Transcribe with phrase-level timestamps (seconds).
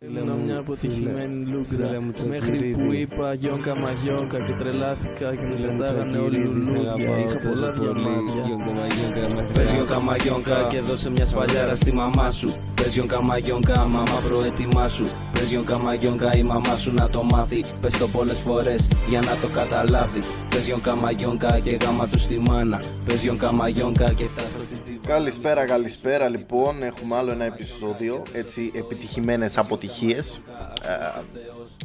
[0.00, 6.38] Ήμουν μια αποτυχημένη λούγκρα Μέχρι που είπα γιόνκα μαγιόνκα Και τρελάθηκα και με πετάγανε όλοι
[6.38, 7.18] λουλούδια.
[7.18, 12.54] Είχα πολλά διαμάδια Πες γιονκα μαγιόνκα και δώσε μια σφαλιάρα στη μαμά σου.
[12.74, 17.64] Πες γιονκα μαγιόνκα μαμά προετοιμά σου Πες γιονκα μαγιόνκα η μαμά σου να το μάθει
[17.80, 20.24] Πες το πολλές φορές για να το καταλάβεις.
[20.48, 22.82] Πες γιονκα μαγιόνκα και γάμα τους στη μάνα.
[23.04, 24.63] Πες γιονκα μαγιόνκα και φτάφρο την τζιβάνα
[25.06, 26.82] Καλησπέρα, καλησπέρα λοιπόν.
[26.82, 28.22] Έχουμε άλλο ένα επεισόδιο.
[28.32, 30.40] Έτσι, επιτυχημένες αποτυχίες.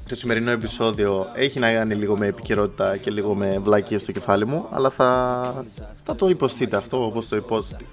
[0.08, 4.46] το σημερινό επεισόδιο έχει να κάνει λίγο με επικαιρότητα και λίγο με βλακίες στο κεφάλι
[4.46, 4.66] μου.
[4.72, 5.66] Αλλά θα,
[6.04, 7.84] θα το υποστείτε αυτό όπως το υποστείτε.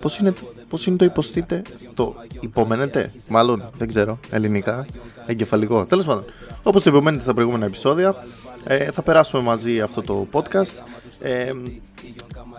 [0.00, 0.34] Πώς είναι,
[0.68, 1.62] πώς είναι το υποστείτε,
[1.94, 4.86] το υπομενετε, μάλλον δεν ξέρω, ελληνικά,
[5.26, 5.84] εγκεφαλικό.
[5.84, 6.24] Τέλος πάντων,
[6.62, 8.24] όπως το υπομένετε στα προηγούμενα επεισόδια,
[8.64, 10.82] ε, θα περάσουμε μαζί αυτό το podcast.
[11.20, 11.52] Ε,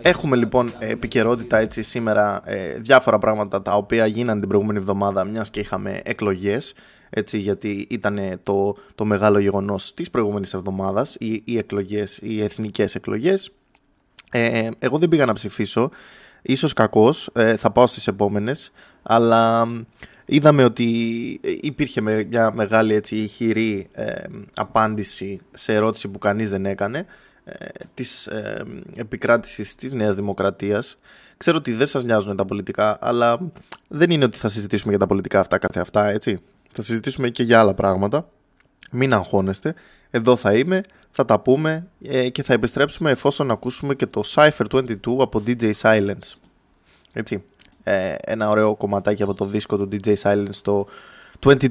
[0.07, 5.49] Έχουμε λοιπόν επικαιρότητα έτσι σήμερα ε, διάφορα πράγματα τα οποία γίνανε την προηγούμενη εβδομάδα μιας
[5.49, 6.73] και είχαμε εκλογές
[7.09, 12.95] έτσι γιατί ήταν το, το μεγάλο γεγονός της προηγούμενης εβδομάδας οι, οι εκλογές, οι εθνικές
[12.95, 13.51] εκλογές.
[14.31, 15.89] Ε, εγώ δεν πήγα να ψηφίσω.
[16.41, 18.71] Ίσως κακός, ε, θα πάω στις επόμενες
[19.03, 19.67] αλλά
[20.25, 20.85] είδαμε ότι
[21.61, 24.13] υπήρχε μια μεγάλη έτσι ηχηρή ε,
[24.55, 26.97] απάντηση σε ερώτηση που κανείς δεν έκανε.
[26.99, 27.05] ε,
[27.93, 28.63] της ε,
[28.95, 30.97] επικράτησης της Νέας Δημοκρατίας.
[31.37, 33.39] Ξέρω ότι δεν σας νοιάζουν τα πολιτικά, αλλά
[33.87, 36.39] δεν είναι ότι θα συζητήσουμε για τα πολιτικά αυτά κάθε αυτά, έτσι.
[36.71, 38.29] Θα συζητήσουμε και για άλλα πράγματα.
[38.91, 39.73] Μην αγχώνεστε.
[40.09, 44.65] Εδώ θα είμαι, θα τα πούμε ε, και θα επιστρέψουμε εφόσον ακούσουμε και το Cypher
[44.69, 44.85] 22
[45.19, 46.33] από DJ Silence.
[47.13, 47.43] Έτσι.
[47.83, 50.87] Ε, ένα ωραίο κομματάκι από το δίσκο του DJ Silence το
[51.39, 51.61] 2222.2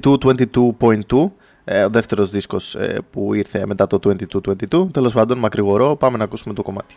[1.18, 1.30] ε,
[1.64, 4.88] ο δεύτερος δίσκος ε, που ήρθε μετά το 22-22.
[4.92, 6.96] Τέλος πάντων, μακρηγορώ, πάμε να ακούσουμε το κομμάτι.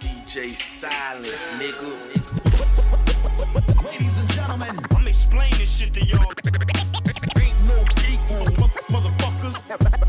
[0.00, 0.34] DJ
[0.80, 1.90] Silence, nigga.
[3.86, 6.30] Ladies and gentlemen, I'm explaining this shit to y'all.
[7.42, 7.78] Ain't no
[8.12, 8.44] equal,
[8.92, 10.05] motherfuckers.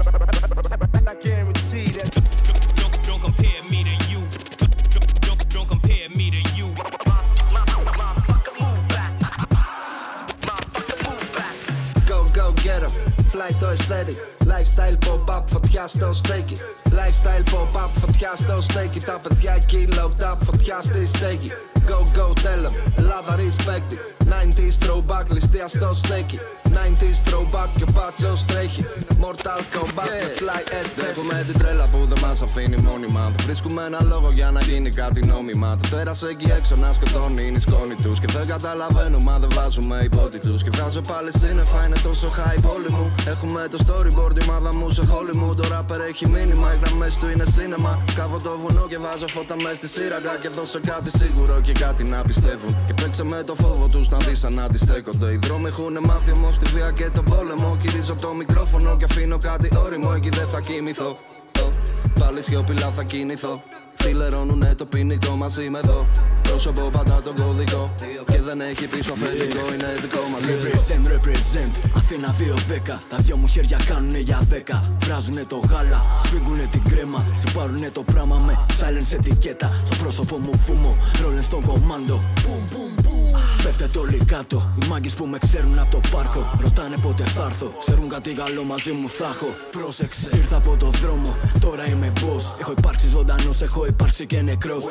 [13.80, 14.36] Aesthetic.
[14.52, 16.55] Lifestyle pop-up, φωτιά στο στέκι.
[16.89, 18.99] Lifestyle pop-up, φωτιά στο στέκι.
[18.99, 21.52] Τα παιδιά εκεί locked up, φωτιά στη στέκη.
[21.87, 22.73] Go, go, tell 'em.
[22.97, 24.17] Ελλάδα respect it.
[24.33, 26.39] 90s throwback, ληστεία στο στέκι.
[26.77, 28.85] 90s throwback και ο μπάτσος τρέχει.
[29.21, 31.09] Mortal Kombat με fly aesthetic.
[31.09, 33.21] Έχουμε την τρέλα που δεν μας αφήνει μόνιμα.
[33.35, 35.77] Δεν βρίσκουμε ένα λόγο για να γίνει κάτι νόμιμα.
[35.81, 38.19] Το τέρας εκεί έξω να σκοτώνει είναι η σκόνη τους.
[38.19, 40.64] Και δεν καταλαβαίνω, μα δεν βάζουμε υπότι τους.
[40.64, 43.11] Και βγάζω πάλι σύννεφα, είναι τόσο high πόλη μου.
[43.27, 45.55] Έχουμε το storyboard, η μάδα μου σε χόλι μου.
[45.55, 48.03] Το rapper έχει μήνυμα, οι γραμμές του είναι σίνεμα.
[48.15, 50.36] Κάβω το βουνό και βάζω φώτα μες στη σύραγγα.
[50.42, 52.71] Και δώσω κάτι σίγουρο και κάτι να πιστεύουν.
[52.87, 55.31] Και παίξε με το φόβο τους να δεις αν αντιστέκονται.
[55.31, 57.77] Οι δρόμοι έχουν μάθει όμως τη βία και τον πόλεμο.
[57.81, 60.14] Κυρίζω το μικρόφωνο και αφήνω κάτι όριμο.
[60.15, 61.17] Εκεί δεν θα κοιμηθώ.
[61.52, 61.73] Θω.
[62.20, 63.61] Πάλι σιωπηλά θα κινηθώ.
[63.97, 66.05] Φιλερώνουνε το ποινικό μαζί με εδώ.
[66.41, 67.93] Πρόσωπο πάντα τον κωδικό.
[68.25, 70.41] Και δεν έχει πίσω αφεντικό, είναι δικό μας.
[70.47, 76.67] Represent, represent, Αθήνα 2-10 Τα δυο μου χέρια κάνουνε για 10 Βράζουνε το γάλα, σφίγγουνε
[76.71, 77.25] την κρέμα.
[77.39, 79.81] Σου πάρουνε το πράμα με silence ετικέτα.
[79.85, 83.17] Στο πρόσωπο μου φούμο, ρόλεν στον κομμάντο Boom, boom, boom.
[83.64, 86.58] Πέφτετε όλοι κάτω, οι μάγκες που με ξέρουν από το πάρκο.
[86.61, 89.47] Ρωτάνε πότε θα έρθω, ξέρουν κάτι καλό μαζί μου θα έχω.
[89.71, 92.43] Πρόσεξε, ήρθα από το δρόμο, τώρα είμαι boss.
[92.59, 94.83] Έχω υπάρξει ζωντανός, έχω υπάρξει και νεκρός.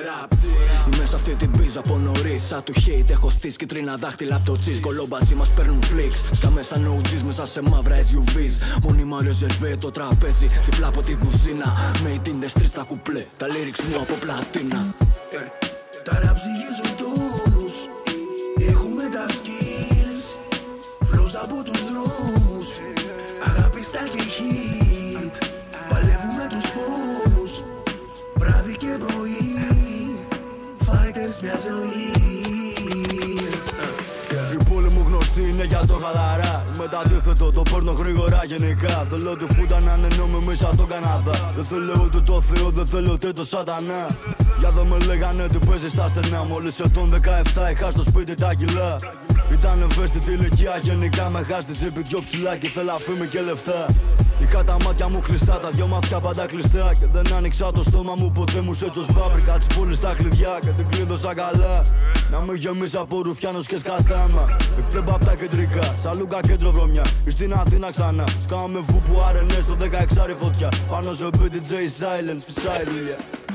[0.92, 2.42] Είμαι σε αυτή την πίζα από νωρίς.
[2.42, 6.50] Σαν του hate έχω στήσει κίτρινα δάχτυλα από το cheese Κολόμπατσι μας παίρνουν flicks Στα
[6.50, 10.50] μέσα no G's, μέσα σε μαύρα SUVs Μόνιμα ρεζερβέ το τραπέζι.
[10.64, 11.74] Διπλά από την κουζίνα.
[12.04, 13.24] Made in the streets τα κουπλέ.
[13.36, 14.94] Τα lyrics μου από πλατίνα.
[16.04, 16.55] Τα rap
[37.38, 39.06] το αντίθετο το παίρνω γρήγορα γενικά.
[39.10, 41.52] Θέλω τη φούντα να είναι νόμιμη σαν τον Καναδά.
[41.54, 44.06] Δεν θέλω ούτε το Θεό, δεν θέλω ούτε το σατανά.
[44.58, 46.44] Για δεν με λέγανε τι παίζεις στα στενά.
[46.44, 47.14] Μόλις ετών
[47.54, 48.96] 17 είχα στο σπίτι τα κιλά.
[49.52, 53.86] Ήταν ευαίσθητη ηλικία γενικά με χάστη τσίπη δυο ψηλά και θέλω φήμη και λεφτά
[54.40, 58.14] Είχα τα μάτια μου κλειστά, τα δυο μάτια πάντα κλειστά Και δεν άνοιξα το στόμα
[58.18, 61.82] μου ποτέ μου σε τους βάβρικα της πόλης στα κλειδιά και την κλείδωσα καλά.
[62.30, 64.56] Να με γεμίσει από ρουφιάνος και σκατάμα.
[64.78, 69.22] Εκπέμπα απ' τα κεντρικά, σαν Λούκα κέντρο βρωμιά Ή στην Αθήνα ξανά, σκάω με βούπου
[69.28, 70.68] αρενές στο 16 φωτιά.
[70.90, 73.45] Πάνω σε beat DJ Silence, φυσάει δουλειά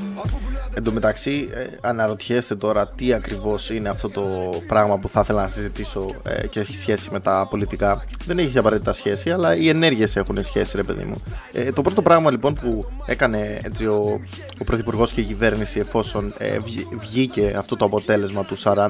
[0.74, 4.22] Εν τω μεταξύ, ε, αναρωτιέστε τώρα τι ακριβώς είναι αυτό το
[4.66, 8.04] πράγμα που θα ήθελα να συζητήσω ε, και έχει σχέση με τα πολιτικά.
[8.26, 11.22] Δεν έχει απαραίτητα σχέση, αλλά οι ενέργειες έχουν σχέση, ρε παιδί μου.
[11.52, 14.20] Ε, το πρώτο πράγμα λοιπόν που έκανε έτσι, ο,
[14.60, 18.88] ο Πρωθυπουργός και η κυβέρνηση, εφόσον ε, βγ- βγήκε αυτό το αποτέλεσμα του 40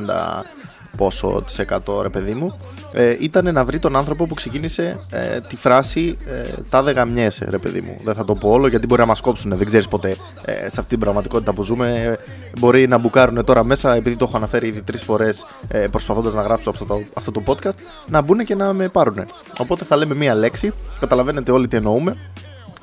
[0.96, 2.58] πόσο της εκατό ρε παιδί μου
[2.92, 7.46] ε, ήταν να βρει τον άνθρωπο που ξεκίνησε ε, τη φράση ε, τα δε γαμιέσαι
[7.50, 7.96] ρε παιδί μου.
[8.04, 10.66] Δεν θα το πω όλο γιατί μπορεί να μας κόψουν δεν ξέρεις ποτέ ε, σε
[10.66, 11.88] αυτή την πραγματικότητα που ζούμε.
[11.88, 12.16] Ε,
[12.58, 16.42] μπορεί να μπουκάρουν τώρα μέσα επειδή το έχω αναφέρει ήδη τρεις φορές ε, προσπαθώντας να
[16.42, 17.78] γράψω αυτό το, αυτό το podcast
[18.08, 19.26] να μπουν και να με πάρουν
[19.58, 20.72] οπότε θα λέμε μία λέξη.
[21.00, 22.16] Καταλαβαίνετε όλοι τι εννοούμε.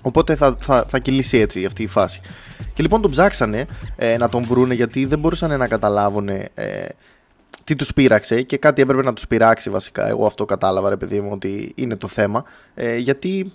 [0.01, 2.21] Οπότε θα, θα, θα κυλήσει έτσι αυτή η φάση.
[2.73, 3.65] Και λοιπόν τον ψάξανε
[3.95, 6.49] ε, να τον βρούνε γιατί δεν μπορούσαν να καταλάβουν ε,
[7.63, 10.07] τι τους πείραξε και κάτι έπρεπε να τους πειράξει βασικά.
[10.07, 12.43] Εγώ αυτό κατάλαβα, ρε παιδί μου, ότι είναι το θέμα.
[12.73, 13.51] Ε, γιατί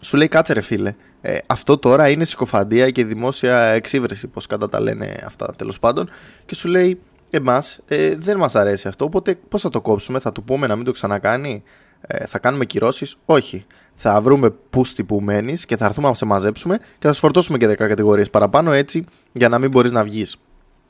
[0.00, 0.94] σου λέει κάτσε ρε φίλε.
[1.20, 6.10] Ε, αυτό τώρα είναι συκοφαντία και δημόσια εξύβρεση, πώ κατά τα λένε αυτά τέλος πάντων.
[6.46, 7.00] Και σου λέει
[7.30, 9.04] εμάς ε, δεν μας αρέσει αυτό.
[9.04, 11.62] Οπότε πώς θα το κόψουμε, θα του πούμε να μην το ξανακάνει,
[12.00, 13.66] ε, θα κάνουμε κυρώσεις; Όχι.
[14.00, 17.58] Θα βρούμε πούστη που μένεις και θα έρθουμε να σε μαζέψουμε και θα σου φορτώσουμε
[17.58, 20.36] και 10 κατηγορίες παραπάνω έτσι για να μην μπορείς να βγεις.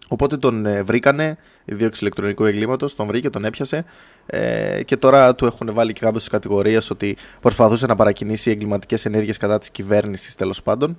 [0.08, 3.84] Οπότε τον ε, βρήκανε, η δίωξη ηλεκτρονικού εγκλήματος, τον βρήκε, τον έπιασε
[4.26, 9.36] ε, και τώρα του έχουν βάλει και κάποιες κατηγορίες ότι προσπαθούσε να παρακινήσει εγκληματικές ενέργειες
[9.36, 10.98] κατά της κυβέρνησης τέλος πάντων.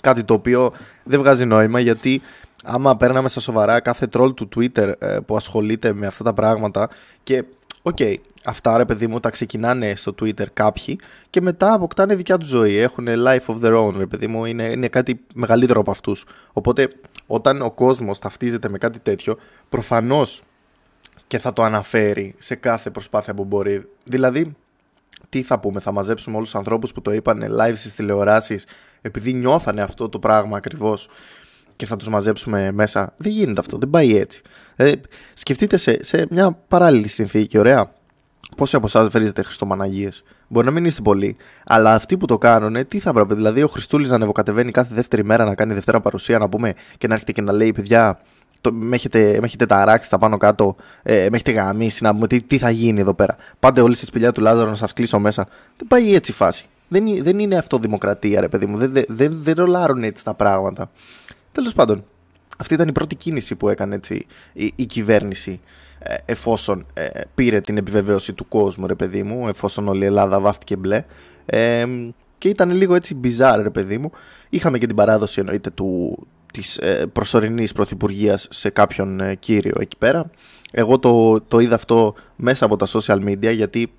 [0.00, 0.72] Κάτι το οποίο
[1.04, 2.22] δεν βγάζει νόημα γιατί
[2.64, 6.88] άμα παίρναμε στα σοβαρά κάθε τρολ του Twitter ε, που ασχολείται με αυτά τα πράγματα
[7.22, 7.44] και
[7.82, 7.98] οκ,
[8.44, 10.98] αυτά ρε παιδί μου τα ξεκινάνε στο Twitter κάποιοι
[11.30, 12.76] και μετά αποκτάνε δικιά τους ζωή.
[12.76, 16.24] Έχουν life of their own, ρε παιδί μου, είναι, είναι κάτι μεγαλύτερο από αυτούς.
[16.52, 16.88] Οπότε
[17.32, 19.36] όταν ο κόσμος ταυτίζεται με κάτι τέτοιο,
[19.68, 20.42] προφανώς
[21.26, 23.88] και θα το αναφέρει σε κάθε προσπάθεια που μπορεί.
[24.04, 24.56] Δηλαδή,
[25.28, 28.66] τι θα πούμε, θα μαζέψουμε όλους τους ανθρώπους που το είπαν live στις τηλεοράσεις
[29.00, 31.08] επειδή νιώθανε αυτό το πράγμα ακριβώς
[31.76, 33.14] και θα τους μαζέψουμε μέσα.
[33.16, 34.42] Δεν γίνεται αυτό, δεν πάει έτσι.
[34.76, 34.92] Ε,
[35.34, 37.92] σκεφτείτε σε, σε μια παράλληλη συνθήκη, ωραία.
[38.56, 42.88] Πόσοι από εσάς βρίζετε Χριστομαναγίες; Μπορεί να μην είστε πολλοί, αλλά αυτοί που το κάνουν,
[42.88, 46.38] τι θα έπρεπε; Δηλαδή, ο Χριστούλης να ανεβοκατεβαίνει κάθε δεύτερη μέρα να κάνει δευτέρα παρουσία,
[46.38, 48.18] να πούμε και να έρχεται και να λέει: Παιδιά,
[48.60, 52.26] το, με, έχετε, με έχετε ταράξει τα πάνω κάτω, ε, με έχετε γαμίσει, να πούμε
[52.26, 53.36] τι, τι θα γίνει εδώ πέρα.
[53.60, 55.48] Πάτε όλοι στη σπηλιά του Λάζαρου να σας κλείσω μέσα.
[55.76, 56.66] Δεν πάει έτσι η φάση.
[56.88, 58.76] Δεν, είναι- δεν είναι αυτό δημοκρατία, ρε παιδί μου.
[58.76, 60.90] Δεν, δεν, δεν, δεν ρολάρουν έτσι τα πράγματα.
[61.52, 62.04] Τέλος πάντων,
[62.58, 65.91] αυτή ήταν η πρώτη κίνηση που έκανε έτσι, η, η κυβέρνηση ε,
[66.24, 70.76] εφόσον ε, πήρε την επιβεβαίωση του κόσμου, ρε παιδί μου, εφόσον όλη η Ελλάδα βάφτηκε
[70.76, 71.04] μπλε.
[71.46, 71.86] Ε,
[72.38, 74.10] και ήταν λίγο έτσι μπιζάρ, ρε παιδί μου.
[74.48, 76.18] Είχαμε και την παράδοση εννοείται του,
[76.52, 80.30] της ε, προσωρινής πρωθυπουργίας σε κάποιον ε, κύριο εκεί πέρα.
[80.72, 83.92] Εγώ το, το είδα αυτό μέσα από τα social media γιατί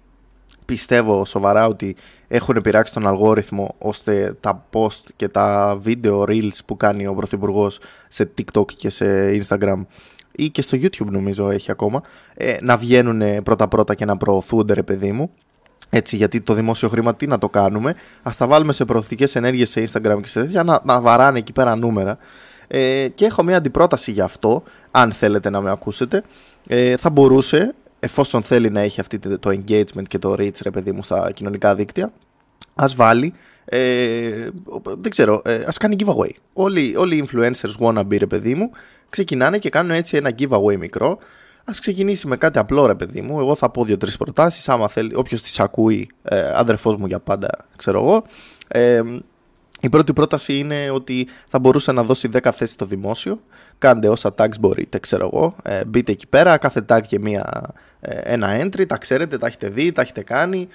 [0.65, 1.95] πιστεύω σοβαρά ότι
[2.27, 7.79] έχουν πειράξει τον αλγόριθμο ώστε τα post και τα video reels που κάνει ο Πρωθυπουργός
[8.07, 9.05] σε TikTok και σε
[9.41, 9.85] Instagram
[10.35, 12.03] ή και στο YouTube νομίζω έχει ακόμα
[12.33, 15.31] ε, να βγαίνουν πρώτα-πρώτα και να προωθούνται ρε παιδί μου
[15.95, 19.69] έτσι, γιατί το δημόσιο χρήμα τι να το κάνουμε, ας τα βάλουμε σε προωθητικές ενέργειες
[19.69, 22.17] σε Instagram και σε τέτοια, να, να βαράνε εκεί πέρα νούμερα.
[22.67, 26.23] Ε, και έχω μια αντιπρόταση γι' αυτό, αν θέλετε να με ακούσετε.
[26.67, 30.91] Ε, θα μπορούσε, εφόσον θέλει να έχει αυτή το engagement και το reach, ρε παιδί
[30.91, 32.11] μου, στα κοινωνικά δίκτυα,
[32.75, 33.33] ας βάλει.
[33.65, 34.49] Ε,
[34.83, 36.29] δεν ξέρω, ε, ας κάνει giveaway.
[36.53, 38.71] Όλοι, όλοι οι influencers wannabe ρε παιδί μου
[39.09, 41.19] ξεκινάνε και κάνουν έτσι ένα giveaway μικρό
[41.65, 43.39] Α ξεκινήσει με κάτι απλό, ρε παιδί μου.
[43.39, 44.69] Εγώ θα πω δύο-τρεις προτάσεις.
[44.69, 48.23] Άμα θέλει, όποιος τις ακούει, ε, αδερφός μου για πάντα, ξέρω εγώ.
[48.67, 49.01] Ε,
[49.81, 53.41] η πρώτη πρόταση είναι ότι θα μπορούσε να δώσει 10 θέσεις στο δημόσιο.
[53.77, 55.55] Κάντε όσα tags μπορείτε, ξέρω εγώ.
[55.63, 58.85] Ε, μπείτε εκεί πέρα, κάθε tag και μία, ε, ένα entry.
[58.87, 60.67] Τα ξέρετε, τα έχετε δει, τα έχετε κάνει.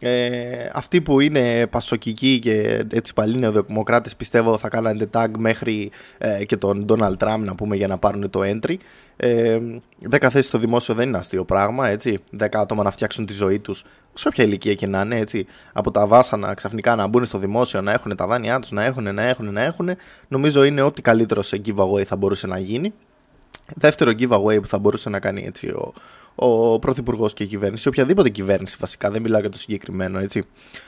[0.00, 6.44] Ε, αυτοί που είναι πασοκικοί και έτσι πάλι νεοδημοκράτες πιστεύω θα κάνανε tag μέχρι ε,
[6.44, 8.74] και τον Donald Trump να πούμε για να πάρουν το entry.
[9.16, 9.60] Ε,
[10.10, 12.18] 10 θέσεις στο δημόσιο δεν είναι αστείο πράγμα έτσι.
[12.38, 15.46] 10 άτομα να φτιάξουν τη ζωή τους σε όποια ηλικία και να είναι έτσι.
[15.72, 19.14] Από τα βάσανα ξαφνικά να μπουν στο δημόσιο να έχουν τα δάνειά τους να έχουν,
[19.14, 19.90] να έχουν, να έχουν
[20.28, 22.92] νομίζω είναι ό,τι καλύτερο σε giveaway θα μπορούσε να γίνει.
[23.76, 25.92] Δεύτερο giveaway που θα μπορούσε να κάνει έτσι ο,
[26.40, 30.44] ο πρωθυπουργός και η κυβέρνηση, οποιαδήποτε κυβέρνηση βασικά, δεν μιλάω για το συγκεκριμένο έτσι,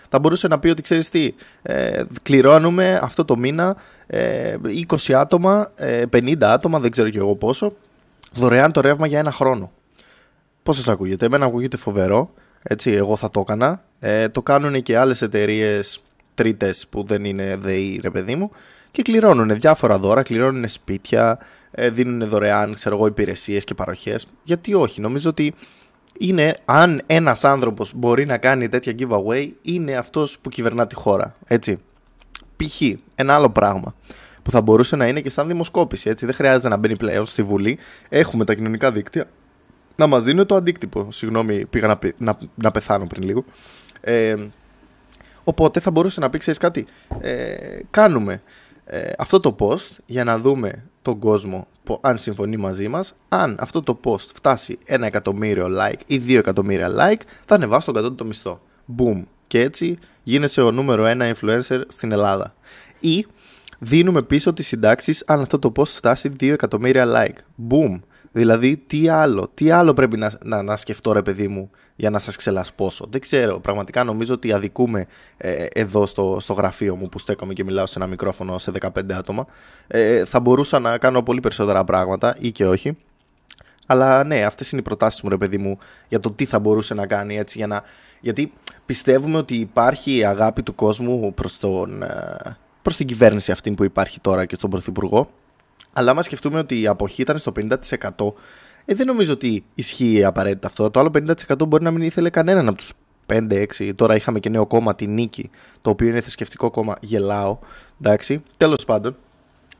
[0.09, 3.77] θα μπορούσε να πει ότι ξέρεις τι, ε, κληρώνουμε αυτό το μήνα
[4.07, 7.73] ε, 20 άτομα, ε, 50 άτομα, δεν ξέρω κι εγώ πόσο,
[8.33, 9.73] δωρεάν το ρεύμα για ένα χρόνο.
[10.63, 12.31] Πώς σας ακούγεται, Εμένα ακούγεται φοβερό.
[12.63, 13.83] Έτσι, εγώ θα το έκανα.
[13.99, 16.03] Ε, το κάνουν και άλλες εταιρείες
[16.35, 18.51] τρίτες που δεν είναι ΔΕΗ, ρε παιδί μου,
[18.91, 21.39] και κληρώνουν διάφορα δώρα, κληρώνουν σπίτια,
[21.71, 24.27] ε, δίνουν δωρεάν ξέρω εγώ, υπηρεσίες και παροχές.
[24.43, 25.55] Γιατί όχι, νομίζω ότι
[26.19, 31.37] είναι, αν ένας άνθρωπος μπορεί να κάνει τέτοια giveaway, είναι αυτός που κυβερνά τη χώρα,
[31.47, 31.79] έτσι.
[32.57, 32.81] Π.χ.
[33.15, 33.95] ένα άλλο πράγμα.
[34.43, 36.09] που θα μπορούσε να είναι και σαν δημοσκόπηση.
[36.11, 36.27] Έτσι.
[36.27, 37.79] Δεν χρειάζεται να μπαίνει πλέον στη Βουλή.
[38.09, 39.29] Έχουμε τα κοινωνικά δίκτυα
[39.97, 41.09] να μας δίνουν το αντίκτυπο.
[41.13, 43.45] Συγγνώμη, πήγα να, πε- να, να πεθάνω πριν λίγο.
[44.01, 44.35] Ε,
[45.45, 46.87] οπότε θα μπορούσε να πει, ξέρεις κάτι,
[47.21, 48.43] ε, κάνουμε
[48.93, 53.15] ε, αυτό το post για να δούμε τον κόσμο πο- αν συμφωνεί μαζί μας.
[53.29, 57.95] Αν αυτό το post φτάσει ένα εκατομμύριο like ή δύο εκατομμύρια like, θα ανεβάσει τον
[57.95, 58.61] κατώτατο μισθό.
[58.99, 59.23] Boom.
[59.47, 62.55] Και έτσι γίνεσαι ο νούμερο ένα influencer στην Ελλάδα.
[63.01, 63.27] Ή
[63.79, 67.69] δίνουμε πίσω τις συντάξεις αν αυτό το post φτάσει 2 εκατομμύρια like.
[67.71, 68.01] Boom.
[68.33, 71.71] Δηλαδή, τι άλλο, τι άλλο πρέπει να, να, να σκεφτώ ρε παιδί μου
[72.01, 73.07] για να σας ξελασπώσω.
[73.11, 77.65] Δεν ξέρω, πραγματικά νομίζω ότι αδικούμε ε, εδώ στο, στο γραφείο μου που στέκομαι και
[77.65, 79.47] μιλάω σε ένα μικρόφωνο σε 15 άτομα.
[79.87, 82.97] Ε, θα μπορούσα να κάνω πολύ περισσότερα πράγματα ή και όχι.
[83.87, 85.79] Αλλά ναι, αυτές είναι οι προτάσεις μου, ρε παιδί μου,
[86.09, 87.59] για το τι θα μπορούσε να κάνει έτσι.
[87.59, 87.83] Για να...
[88.21, 88.53] Γιατί
[88.87, 94.21] πιστεύουμε ότι υπάρχει αγάπη του κόσμου προς τον, ε, προς την κυβέρνηση αυτή που υπάρχει
[94.21, 95.31] τώρα και στον Πρωθυπουργό.
[95.93, 98.33] Αλλά άμα σκεφτούμε ότι η αποχή ήταν στο 50%,
[98.91, 100.91] ε, δεν νομίζω ότι ισχύει απαραίτητα αυτό.
[100.91, 101.11] Το άλλο
[101.49, 102.93] 50% μπορεί να μην ήθελε κανέναν από τους
[103.27, 103.93] 5-6.
[103.95, 105.51] Τώρα είχαμε και νέο κόμμα, τη Νίκη,
[105.83, 106.95] το οποίο είναι θρησκευτικό κόμμα.
[107.01, 107.59] Γελάω.
[108.01, 108.43] Εντάξει.
[108.57, 109.17] Τέλος πάντων,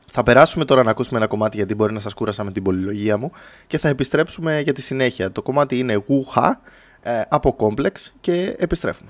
[0.07, 3.17] θα περάσουμε τώρα να ακούσουμε ένα κομμάτι γιατί μπορεί να σας κούρασα με την πολυλογία
[3.17, 3.31] μου
[3.67, 5.31] και θα επιστρέψουμε για τη συνέχεια.
[5.31, 6.51] Το κομμάτι είναι Wuha
[7.01, 7.91] ε, από Complex
[8.21, 9.09] και επιστρέφουμε.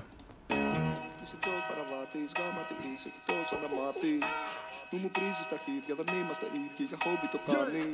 [4.92, 7.84] Μου μου πρίζεις τα χέρια, δεν είμαστε ίδιοι, για χόμπι το κάνει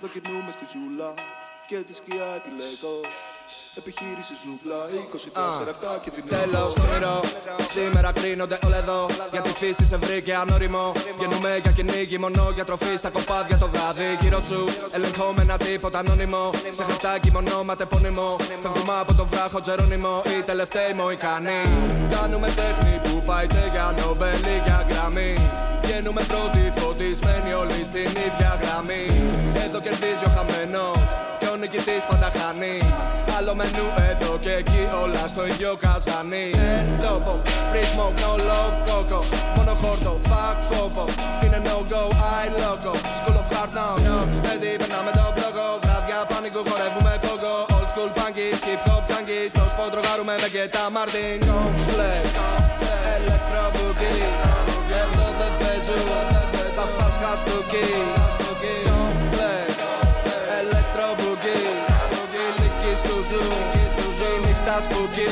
[0.00, 1.14] Δοκινούμε στη ζούλα
[1.70, 2.94] και τη σκιά επιλέγω.
[3.80, 4.80] Επιχείρηση ζούγκλα,
[5.96, 6.74] 24-7 και δυνατό Τέλος.
[6.74, 7.20] το όνειρο
[7.74, 9.06] Σήμερα κρίνονται όλα εδώ.
[9.32, 10.92] Για τη φύση σε βρήκε ανώριμο.
[11.16, 12.96] Βγαίνουμε για κυνήγι μόνο για τροφή.
[12.96, 14.64] Στα κοπάδια το βράδυ Γύρω σου
[14.96, 16.50] ελεγχόμενα τίποτα ανώνυμο.
[16.76, 20.22] Σε χαρτάκι μόνο ματεπώνυμο Φεύγουμε από το βράχο Τζερόνιμο.
[20.26, 21.62] Οι τελευταίοι μοϊκανοί
[22.14, 25.34] Κάνουμε τέχνη που πάει για Νόμπελ ή για γραμμή
[25.82, 29.04] Βγαίνουμε πρώτοι φωτισμένοι όλοι στην ίδια γραμμή.
[29.64, 30.98] Εδώ κερδίζει ο χαμένος
[31.60, 32.74] και ο νικητής πάντα χάνει.
[33.36, 37.32] Άλλο μενού εδώ και εκεί όλα στο ίδιο καζανί Εν τόπο,
[37.70, 39.20] free smoke, no love, coco.
[39.56, 41.04] Μόνο χόρτο, fuck popo
[41.44, 42.02] Είναι no go,
[42.40, 42.92] I loco.
[43.18, 48.10] School of hard now, knocks Steady, περνάμε το μπλόκο Βράδια πανικού, χορεύουμε pogo Old school
[48.18, 52.59] funky, skip hop junkie Στο σποτ ρογάρουμε με και τα Martin Complex
[63.38, 65.26] Ηλική σκουζού Η νύχτα σπουκί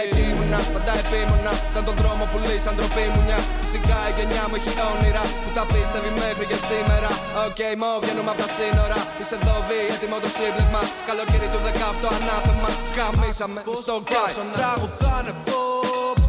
[0.00, 1.52] Εκεί ήμουνα, πάντα επίμονα.
[1.70, 3.38] Ήταν το δρόμο που λύσαν ντροπή μου μια.
[3.62, 7.10] Φυσικά η γενιά μου έχει όνειρα Που τα πίστευε μέχρι και σήμερα.
[7.46, 8.98] Οκ, μο, βγαίνουμε απ' τα σύνορα.
[9.20, 10.82] Είσαι εδώ βι, έτοιμο το σύμπλεγμα.
[11.08, 12.68] Καλοκαίρι του 18 ανάθεμα.
[12.90, 15.60] Σκαμίσαμε στο κάσονα Τραγουδάνε πω,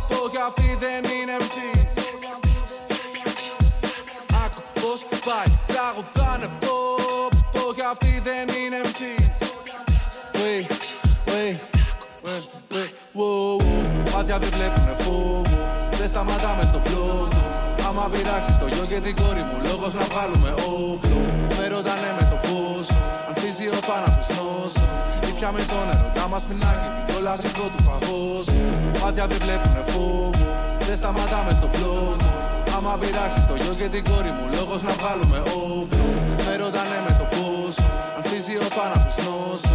[0.10, 1.83] πω κι αυτοί δεν είναι MCs
[13.15, 14.12] wow, wow.
[14.13, 15.41] Μάτια δεν βλέπουνε φόβο,
[16.00, 17.38] δεν σταματάμε στο πλότο
[17.88, 21.20] Άμα πειράξεις το γιο και την κόρη μου, λόγος να βγάλουμε όπλο.
[21.58, 22.96] Με ρωτάνε με το πόσο,
[23.27, 24.84] αν φύζει ο θάνατος νόσο.
[25.27, 28.58] Ή πιάμε τον ερωτά μας φινάκι, την κόλαση πρώτου παγώσου
[29.01, 30.29] Μάτια δεν βλέπουνε φόβο,
[30.88, 32.27] δεν σταματάμε στο πλότο
[32.75, 36.05] Άμα πειράξεις το γιο και την κόρη μου, λόγος να βγάλουμε όπλο.
[36.46, 37.84] Με ρωτάνε με το πόσο,
[38.15, 39.72] αν φύζει ο θάνατος νόσο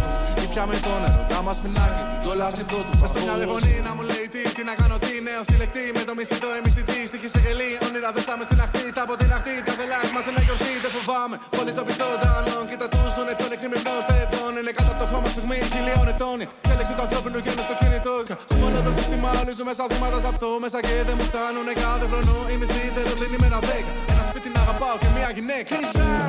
[0.49, 4.03] Ή πιάμε τον ερωτά μας φινάκι, την κόλαση πρώτου παγώσου στο μυαλό φωνή να μου
[4.11, 5.85] λέει τι, τι να κάνω τι Νέο συλλεκτή.
[5.97, 9.29] Με το μισθητό εμισθητή Στοιχή σε γελί, όνειρα δεν στάμε στην ακτή Τα από την
[9.37, 13.27] ακτή, τα βελάκ μας είναι γιορτή Δεν φοβάμαι, πολύ στο πίσω δάνων Κοίτα τους τον
[13.31, 16.39] εκπλέον εκκριμνός τετών Είναι κάτω από το χώμα στιγμή χιλιών ετών.
[16.67, 18.15] Η έλεξη του ανθρώπινου γένους στο κινητό.
[18.45, 20.47] Στο μόνο το σύστημα όλοι ζούμε σαν θύματα σε αυτό.
[20.63, 24.47] Μέσα και δεν μου φτάνουν κάθε χρόνο Η μισθή θέλω την ημέρα 10 Ένα σπίτι
[24.55, 25.75] να αγαπάω και μια γυναίκα.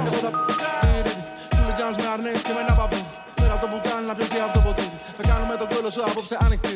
[0.08, 0.30] Εγώ θα
[1.56, 3.00] Του λιγιάνους με αρνές και με ένα παππού
[3.60, 4.98] Πέρα από το μπουκάλι να πιω από το ποτήρι.
[5.18, 6.74] Θα κάνουμε τον κόλλο σου απόψε ανοιχτή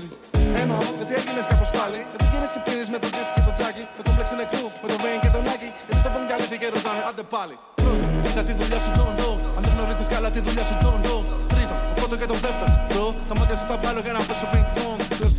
[0.60, 3.82] Έμα, γιατί έγινες κάπως πάλι; Γιατί γίνες και πίνεις με τον Τζέσι και τον Τζάκι
[3.96, 5.68] Με κόμπλεξ νεκρού, με τον Βέιν και τον Άκη.
[5.88, 8.90] Γιατί το πούν κι άλλοι τι και ρωτάνε, άντε πάλι Πρώτον, κοίτα τη δουλειά σου
[8.98, 11.16] τον ντο Αν δεν γνωρίζεις καλά τη δουλειά σου τον ντο
[11.52, 14.46] Τρίτον, το πρώτος και το δεύτερο Μπρο, τα μάτια σου τα βγάλω για να πέσω
[14.52, 14.83] πινκ πονγκ Κλέφτης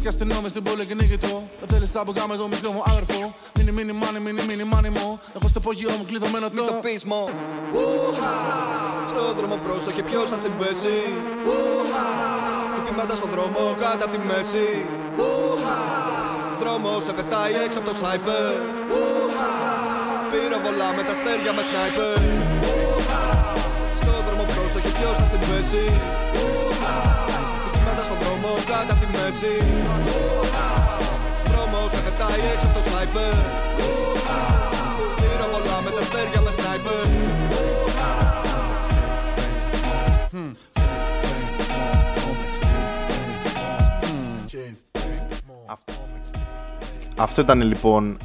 [0.06, 1.34] και αστυνόμες στην πόλη και νίκητο.
[1.60, 3.22] Δεν θέλεις τα μπουκά με το μικρό μου αδερφό
[3.58, 5.08] Μίνι μίνι μάνι μίνι μίνι μάνι μου.
[5.36, 7.22] Έχω στο υπόγειό μου κλειδωμένο το Μην το πεις μο.
[9.10, 10.98] Στο δρόμο πρόσεχε ποιος θα την πέσει
[12.72, 14.70] Χτυπήματα στο δρόμο κάτω απ' τη μέση.
[16.62, 18.54] Δρόμο σε πετάει έξω από το σάιφερ
[20.32, 22.20] Πυροβολά με τα αστέρια με σνάιπερ
[23.98, 26.55] Στο δρόμο πρόσεχε ποιος θα την πέσει Χτυπήματα στο δρόμο
[28.56, 29.12] κάτω από τη
[32.74, 32.80] το
[47.18, 48.18] Αυτό ήταν λοιπόν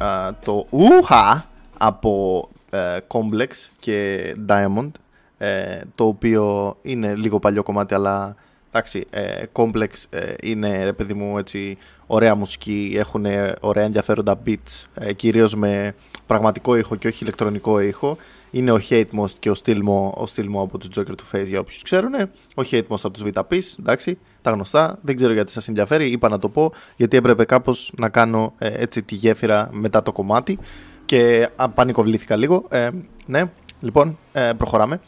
[0.44, 1.44] το ούχα
[1.78, 4.90] από ε, Complex και Diamond
[5.38, 8.34] ε, το οποίο είναι λίγο παλιό κομμάτι αλλά
[8.72, 13.26] εντάξει ε, Complex ε, είναι ρε παιδί μου έτσι ωραία μουσική έχουν
[13.60, 15.94] ωραία ενδιαφέροντα beats ε, κυρίως με
[16.26, 18.16] πραγματικό ήχο και όχι ηλεκτρονικό ήχο.
[18.50, 21.60] Είναι ο Hate Most και ο Stilmo, ο Stilmo από τους Joker to Face για
[21.60, 22.14] όποιους ξέρουν
[22.54, 26.28] ο Hate Most από τους VTAPs εντάξει τα γνωστά, δεν ξέρω γιατί σας ενδιαφέρει είπα
[26.28, 30.58] να το πω γιατί έπρεπε κάπως να κάνω ε, έτσι τη γέφυρα μετά το κομμάτι.
[31.04, 32.66] Και α, πανικοβλήθηκα λίγο.
[32.68, 32.88] Ε,
[33.26, 33.50] ναι,
[33.80, 35.00] λοιπόν ε, προχωράμε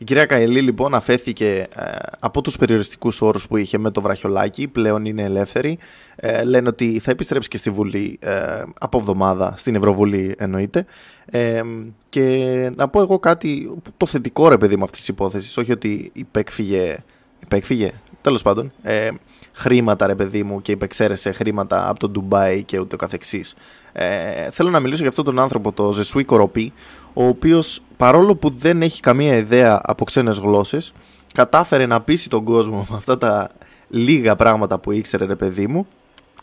[0.00, 1.84] η κυρία Καηλή λοιπόν αφέθηκε ε,
[2.18, 5.78] από τους περιοριστικούς όρους που είχε με το βραχιολάκι, πλέον είναι ελεύθερη.
[6.16, 10.86] Ε, λένε ότι θα επιστρέψει και στη Βουλή ε, από εβδομάδα, στην Ευρωβουλή εννοείται.
[11.26, 11.62] Ε,
[12.08, 16.10] και να πω εγώ κάτι, το θετικό ρε παιδί με αυτής της υπόθεσης, όχι ότι
[16.12, 16.96] υπέκφυγε,
[17.42, 19.10] υπέκφυγε τέλος πάντων, ε,
[19.52, 23.54] χρήματα ρε παιδί μου και υπεξαίρεσε χρήματα από το Ντουμπάι και ούτω καθεξής.
[23.92, 26.72] Ε, θέλω να μιλήσω για αυτόν τον άνθρωπο, το Ζεσουί Κοροπή,
[27.12, 30.92] ο οποίος παρόλο που δεν έχει καμία ιδέα από ξένες γλώσσες,
[31.34, 33.48] κατάφερε να πείσει τον κόσμο με αυτά τα
[33.88, 35.86] λίγα πράγματα που ήξερε ρε παιδί μου,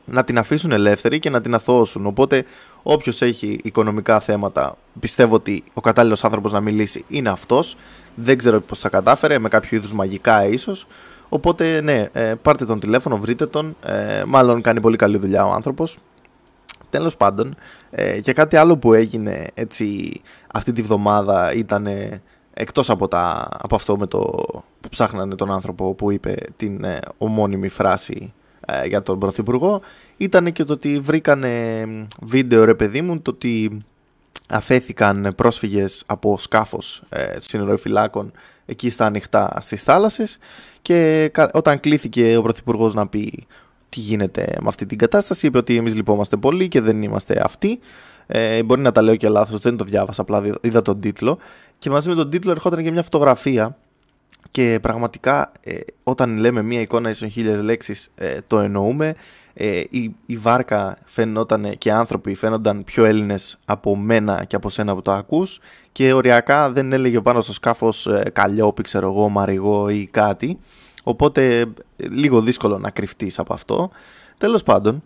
[0.05, 2.05] να την αφήσουν ελεύθερη και να την αθώσουν.
[2.05, 2.45] Οπότε,
[2.83, 7.75] όποιος έχει οικονομικά θέματα, πιστεύω ότι ο κατάλληλος άνθρωπος να μιλήσει είναι αυτός.
[8.15, 10.87] Δεν ξέρω πώς θα κατάφερε, με κάποιο είδους μαγικά ίσως.
[11.29, 13.75] Οπότε, ναι, ε, πάρτε τον τηλέφωνο, βρείτε τον.
[13.85, 15.97] Ε, μάλλον κάνει πολύ καλή δουλειά ο άνθρωπος.
[16.97, 17.55] Τέλος πάντων,
[17.89, 21.87] ε, και κάτι άλλο που έγινε έτσι αυτή τη βδομάδα ήταν
[22.53, 24.19] εκτός από, τα, από αυτό με το,
[24.79, 28.33] που ψάχνανε τον άνθρωπο που είπε την ε, ομώνυμη φράση
[28.65, 29.81] ε, για τον Πρωθυπουργό
[30.17, 31.85] ήταν και το ότι βρήκανε
[32.21, 33.85] βίντεο ρε παιδί μου το ότι
[34.47, 38.31] αφέθηκαν πρόσφυγες από σκάφος ε, συνοριοφυλάκων
[38.65, 40.37] εκεί στα ανοιχτά στις θάλασσες
[40.81, 43.47] και όταν κλήθηκε ο Πρωθυπουργός να πει
[43.89, 45.47] τι γίνεται με αυτή την κατάσταση.
[45.47, 47.79] Είπε ότι εμείς λυπόμαστε πολύ και δεν είμαστε αυτοί.
[48.27, 51.37] Ε, μπορεί να τα λέω και λάθος, δεν το διάβασα, απλά είδα τον τίτλο.
[51.79, 53.77] Και μαζί με τον τίτλο ερχόταν και μια φωτογραφία.
[54.51, 59.15] Και πραγματικά ε, όταν λέμε μια εικόνα ίσον χίλιες λέξεις ε, το εννοούμε.
[59.59, 64.95] Ε, η, η βάρκα φαινόταν και άνθρωποι φαίνονταν πιο Έλληνες από μένα και από σένα
[64.95, 65.59] που το ακούς
[65.91, 70.59] και οριακά δεν έλεγε πάνω στο σκάφος ε, καλλιόπη, ξέρω εγώ, μαριγό ή κάτι
[71.07, 71.65] Οπότε
[71.97, 73.89] λίγο δύσκολο να κρυφτείς από αυτό.
[74.37, 75.03] Τέλος πάντων,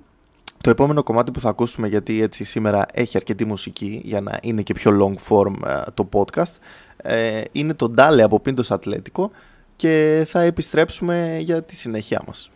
[0.61, 4.61] το επόμενο κομμάτι που θα ακούσουμε γιατί έτσι σήμερα έχει αρκετή μουσική για να είναι
[4.61, 6.53] και πιο long form ε, το podcast
[6.97, 9.31] ε, είναι το Ντάλε από Πίντος Ατλέτικο
[9.75, 12.49] και θα επιστρέψουμε για τη συνέχεια μας.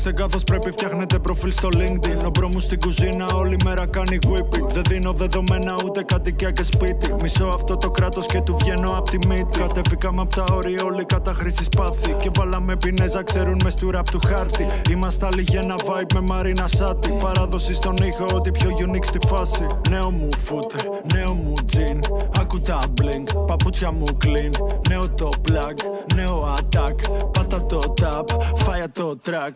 [0.00, 2.24] Είστε καθώ πρέπει, φτιάχνετε προφίλ στο LinkedIn.
[2.26, 4.68] Ο μπρος μου στην κουζίνα όλη μέρα κάνει whipping.
[4.72, 7.14] Δεν δίνω δεδομένα ούτε κατοικία και σπίτι.
[7.22, 9.58] Μισώ αυτό το κράτος και του βγαίνω απ' τη μύτη.
[9.58, 12.12] Κατεβήκαμε απ' τα όρια, όλοι κατά χρήση πάθη.
[12.12, 14.66] Και βάλαμε πινέζα, ξέρουν μες στου ραπ του χάρτη.
[14.90, 17.10] Είμαστε άλλοι για ένα vibe με Μαρίνα Σάτι.
[17.22, 19.66] Παράδοση στον ήχο, ό,τι πιο unique στη φάση.
[19.88, 21.98] Νέο μου footer, νέο μου jean.
[22.40, 24.50] Άκου τα blink, παπούτσια μου clean.
[24.88, 26.94] Νέο το plug, νέο attack.
[27.32, 28.24] Πάτα το tap,
[28.64, 29.54] fire το track.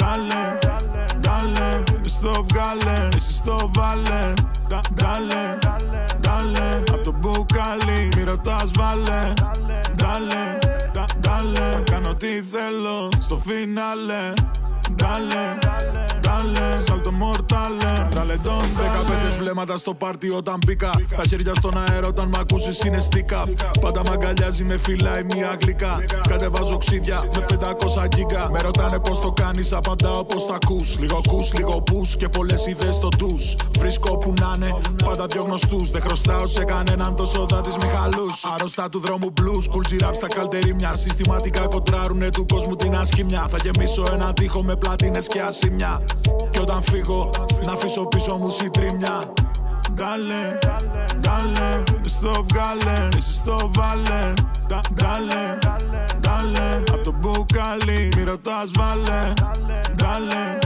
[0.00, 0.58] Dale,
[1.26, 4.32] dale, στο βγάλε, εσύ στο βάλε.
[4.70, 5.58] Dale,
[6.20, 9.32] dale, απ' το μπουκάλι, μη ρωτάς βάλε.
[9.96, 10.44] Dale,
[11.20, 14.32] dale, κάνω τι θέλω στο φινάλε.
[14.96, 21.72] Dale, dale, salto mortale Dale, don, Δεκαπέντε βλέμματα στο πάρτι όταν μπήκα Τα χέρια στον
[21.78, 23.44] αέρα όταν μ' ακούσεις είναι στίκα
[23.80, 25.96] Πάντα μ' αγκαλιάζει, με φυλάει μια αγγλικά
[26.28, 31.20] Κατεβάζω ξύδια με 500 γίγκα Με ρωτάνε πως το κάνεις, απαντάω πως τα ακούς Λίγο
[31.28, 35.90] κούς, λίγο πούς και πολλές ιδέες στο τους Βρίσκω που να είναι, πάντα δυο γνωστούς
[35.90, 40.96] Δεν χρωστάω σε κανέναν τόσο δάτης Μιχαλούς Άρρωστα του δρόμου blues, cool rap στα καλτερίμια
[40.96, 46.02] Συστηματικά κοντράρουνε του κόσμου την ασχημιά Θα γεμίσω ένα τείχο με πλατίνες και ασημιά
[46.50, 47.30] Και όταν φύγω,
[47.64, 49.32] να αφήσω πίσω μου συντρίμια
[49.96, 50.58] Dale,
[51.20, 54.32] dale, στο βγάλε, εσύ στο βάλε.
[54.68, 55.58] Dale,
[56.22, 59.32] dale, απ' το μπουκάλι, μη ρωτάς βάλε.
[59.96, 60.64] Dale,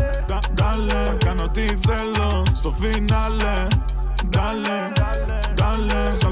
[0.55, 3.67] dale, κάνω τι θέλω στο φινάλε.
[4.33, 4.79] Dale,
[5.57, 6.26] dale,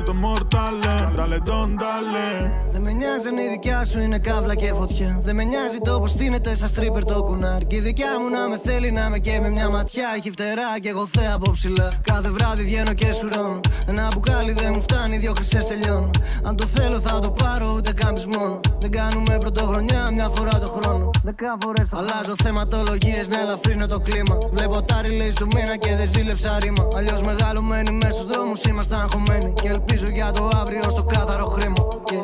[0.50, 2.50] salto mortale Dale, Ντάλε, τον ντάλε.
[2.70, 5.20] Δεν με νοιάζει αν η δικιά σου είναι καύλα και φωτιά.
[5.24, 7.66] Δεν με νοιάζει το πω στείνεται σαν στρίπερ το κουνάρ.
[7.66, 10.06] Και η δικιά μου να με θέλει να με και με μια ματιά.
[10.16, 11.92] Έχει φτερά και εγώ θέα από ψηλά.
[12.02, 13.60] Κάθε βράδυ βγαίνω και σουρώνω.
[13.86, 16.10] Ένα μπουκάλι δεν μου φτάνει, δύο χρυσές τελειώνω.
[16.42, 18.60] Αν το θέλω θα το πάρω, ούτε κάμπει μόνο.
[18.80, 21.10] Δεν κάνουμε πρωτοχρονιά μια φορά το χρόνο.
[21.26, 24.38] Δεκά φορές το Αλλάζω θεματολογίες να ελαφρύνω το κλίμα.
[24.52, 26.88] Βλέπω τα release του μήνα και δεν ζήλεψα ρήμα.
[26.96, 29.52] Αλλιώς μεγαλωμένοι μέσα στου δρόμου ήμασταν αγχωμένοι.
[29.62, 31.88] Και ελπίζω για το αύριο στο κάθαρο χρήμα.
[32.04, 32.20] Και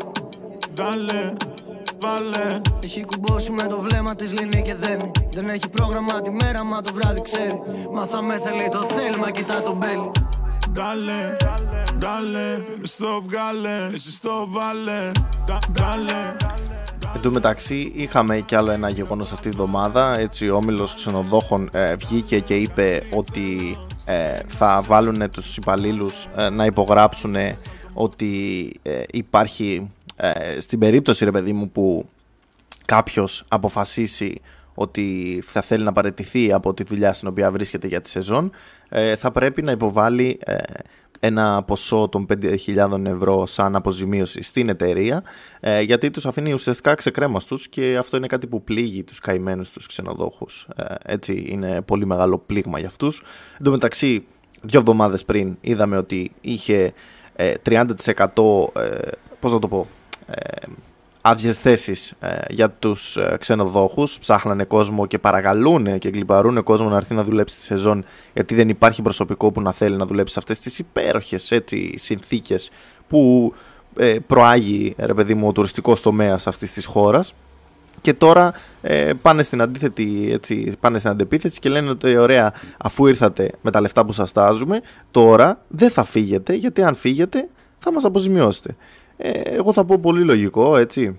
[0.75, 1.33] Ντάλε,
[2.01, 2.61] βάλε.
[2.85, 5.11] έχει κουμπώσει με το βλέμμα της λύνει και δένει.
[5.33, 7.61] Δεν έχει πρόγραμμα τη μέρα, μα το βράδυ ξέρει.
[7.95, 10.11] Μα θα με θέλει το θέλημα, κοιτά τον μπέλι.
[10.73, 11.37] Ντάλε,
[11.99, 12.49] ντάλε.
[12.83, 15.11] Στο βγάλε, εσύ στο βάλε.
[15.45, 16.37] Ντα- Ντάλε.
[17.15, 21.69] Εν τω μεταξύ είχαμε κι άλλο ένα γεγονός αυτή τη εβδομάδα έτσι ο όμιλος ξενοδόχων
[21.73, 27.35] ε, βγήκε και είπε ότι ε, θα βάλουν τους υπαλλήλους ε, να υπογράψουν
[27.93, 32.09] ότι ε, υπάρχει ε, στην περίπτωση ρε παιδί μου που
[32.85, 34.41] κάποιος αποφασίσει
[34.75, 38.51] ότι θα θέλει να παραιτηθεί από τη δουλειά στην οποία βρίσκεται για τη σεζόν
[38.89, 40.57] ε, θα πρέπει να υποβάλει ε,
[41.21, 45.23] ένα ποσό των 5.000 ευρώ σαν αποζημίωση στην εταιρεία
[45.61, 49.87] ε, γιατί τους αφήνει ουσιαστικά ξεκρέμαστους και αυτό είναι κάτι που πλήγει τους καημένους τους
[49.87, 50.69] ξενοδόχους.
[50.77, 53.23] Ε, έτσι είναι πολύ μεγάλο πλήγμα για αυτούς.
[53.59, 54.25] Εν τω μεταξύ
[54.61, 56.93] δύο εβδομάδες πριν είδαμε ότι είχε
[57.37, 57.85] ε, 30%
[58.77, 58.99] ε,
[59.41, 59.87] πώς να το πω
[60.27, 60.67] ε,
[61.23, 62.15] άδειες θέσεις
[62.49, 64.19] για τους ε, ξενοδόχους.
[64.19, 68.69] Ψάχνανε κόσμο και παρακαλούν και γλυπαρούν κόσμο να έρθει να δουλέψει τη σεζόν γιατί δεν
[68.69, 71.53] υπάρχει προσωπικό που να θέλει να δουλέψει σε αυτές τις υπέροχες
[71.95, 72.71] συνθήκες
[73.09, 73.53] που
[73.97, 77.35] ε, προάγει ρε παιδί μου, ο τουριστικός τομέας αυτής της χώρας.
[78.01, 78.53] Και τώρα
[78.83, 83.71] ε, πάνε στην αντίθετη, έτσι, πάνε στην αντεπίθεση και λένε ότι ωραία, αφού ήρθατε με
[83.71, 84.81] τα λεφτά που σας τάζουμε,
[85.11, 88.77] τώρα δεν θα φύγετε, γιατί αν φύγετε θα μας αποζημιώσετε.
[89.23, 91.19] Ε, εγώ θα πω πολύ λογικό, έτσι.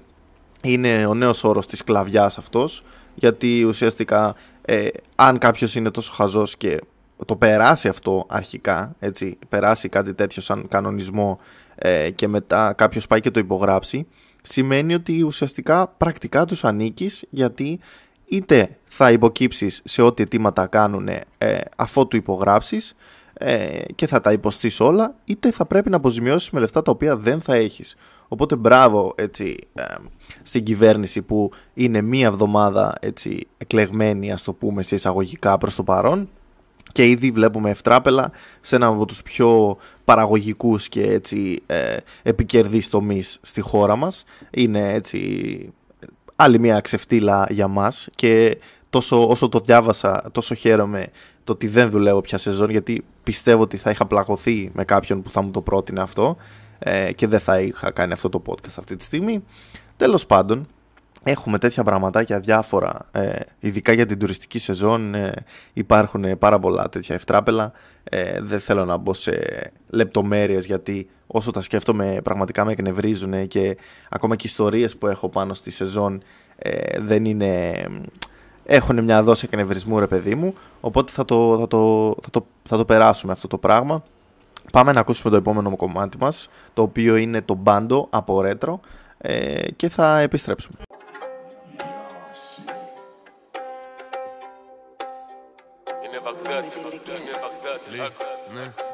[0.64, 2.84] Είναι ο νέος όρος της σκλαβιάς αυτός,
[3.16, 6.80] γιατί ουσιαστικά ε, αν κάποιος είναι τόσο χαζός και
[7.26, 11.40] το περάσει αυτό αρχικά, έτσι, περάσει κάτι τέτοιο σαν κανονισμό
[11.76, 14.08] ε, και μετά κάποιος πάει και το υπογράψει,
[14.42, 17.80] σημαίνει ότι ουσιαστικά πρακτικά τους ανήκεις γιατί
[18.26, 21.24] είτε θα υποκύψεις σε ό,τι αιτήματα κάνουν ε,
[21.76, 22.96] αφού του υπογράψεις
[23.42, 27.18] ε, και θα τα υποστείς όλα είτε θα πρέπει να αποζημιώσεις με λεφτά τα οποία
[27.18, 27.96] δεν θα έχεις.
[28.28, 29.84] Οπότε μπράβο έτσι, ε,
[30.44, 35.84] στην κυβέρνηση που είναι μία εβδομάδα έτσι, εκλεγμένη ας το πούμε σε εισαγωγικά προς το
[35.84, 36.30] παρόν
[36.92, 43.40] και ήδη βλέπουμε ευτράπελα σε ένα από τους πιο παραγωγικούς και έτσι ε, επικερδείς τομείς
[43.42, 44.24] στη χώρα μας.
[44.52, 45.74] Είναι έτσι
[46.36, 48.58] άλλη μια ξεφτύλα για μας και
[48.90, 51.06] τόσο όσο το διάβασα τόσο χαίρομαι
[51.44, 55.30] το ότι δεν δουλεύω πια σεζόν γιατί πιστεύω ότι θα είχα πλακωθεί με κάποιον που
[55.30, 56.38] θα μου το πρότεινε αυτό
[56.80, 59.44] ε, και δεν θα είχα κάνει αυτό το podcast αυτή τη στιγμή.
[59.98, 60.68] Τέλος πάντων,
[61.24, 65.34] Έχουμε τέτοια πραγματάκια διάφορα, ε, ειδικά για την τουριστική σεζόν ε,
[65.74, 67.72] υπάρχουν ε, πάρα πολλά τέτοια ευτράπελα.
[68.04, 69.42] Ε, δεν θέλω να μπω σε
[69.90, 73.78] λεπτομέρειες γιατί όσο τα σκέφτομαι πραγματικά με εκνευρίζουν και
[74.10, 76.24] ακόμα και οι ιστορίες που έχω πάνω στη σεζόν
[76.56, 77.86] ε, δεν είναι...
[78.66, 82.78] Έχουν μια δόση εκνευρισμού ρε παιδί μου, οπότε θα το, θα το, θα το, θα
[82.78, 84.04] το περάσουμε αυτό το πράγμα.
[84.72, 88.80] Πάμε να ακούσουμε το επόμενο κομμάτι μας, το οποίο είναι το μπάντο από ρέτρο
[89.18, 90.78] ε, και θα επιστρέψουμε.
[96.06, 98.02] Είναι Βαγδάτη, είναι
[98.54, 98.91] Βαγδάτη.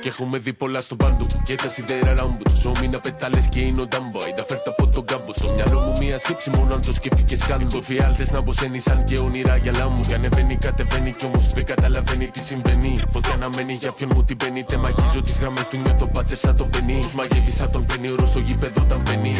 [0.00, 0.12] Ναι, ναι.
[0.12, 3.48] Και έχουμε δει πολλά στο πάντο μου Και τα σιδέρα ράμπου του Σώμη να πετάλες
[3.48, 4.18] και είναι ο Ντάμπο.
[4.28, 5.32] Είδα φέρτα από τον κάμπο.
[5.32, 7.60] Στο μυαλό μου μία σκέψη μόνο αν το σκέφτηκες καν.
[7.60, 10.00] Υποφιάλτες να μποσένισαν και όνειρα για λάμου.
[10.08, 13.00] Και ανεβαίνει κατεβαίνει κι όμως δεν καταλαβαίνει τι συμβαίνει.
[13.12, 14.64] Φωτιά να μένει για ποιον μου την παίρνει.
[14.64, 16.98] Τε μαχίζω τις γραμμές του νιώθω πάτσες σαν τον πενί.
[17.02, 19.32] Τους μαγεύει σαν τον πενί ορό στο γήπεδο όταν μπαίνει.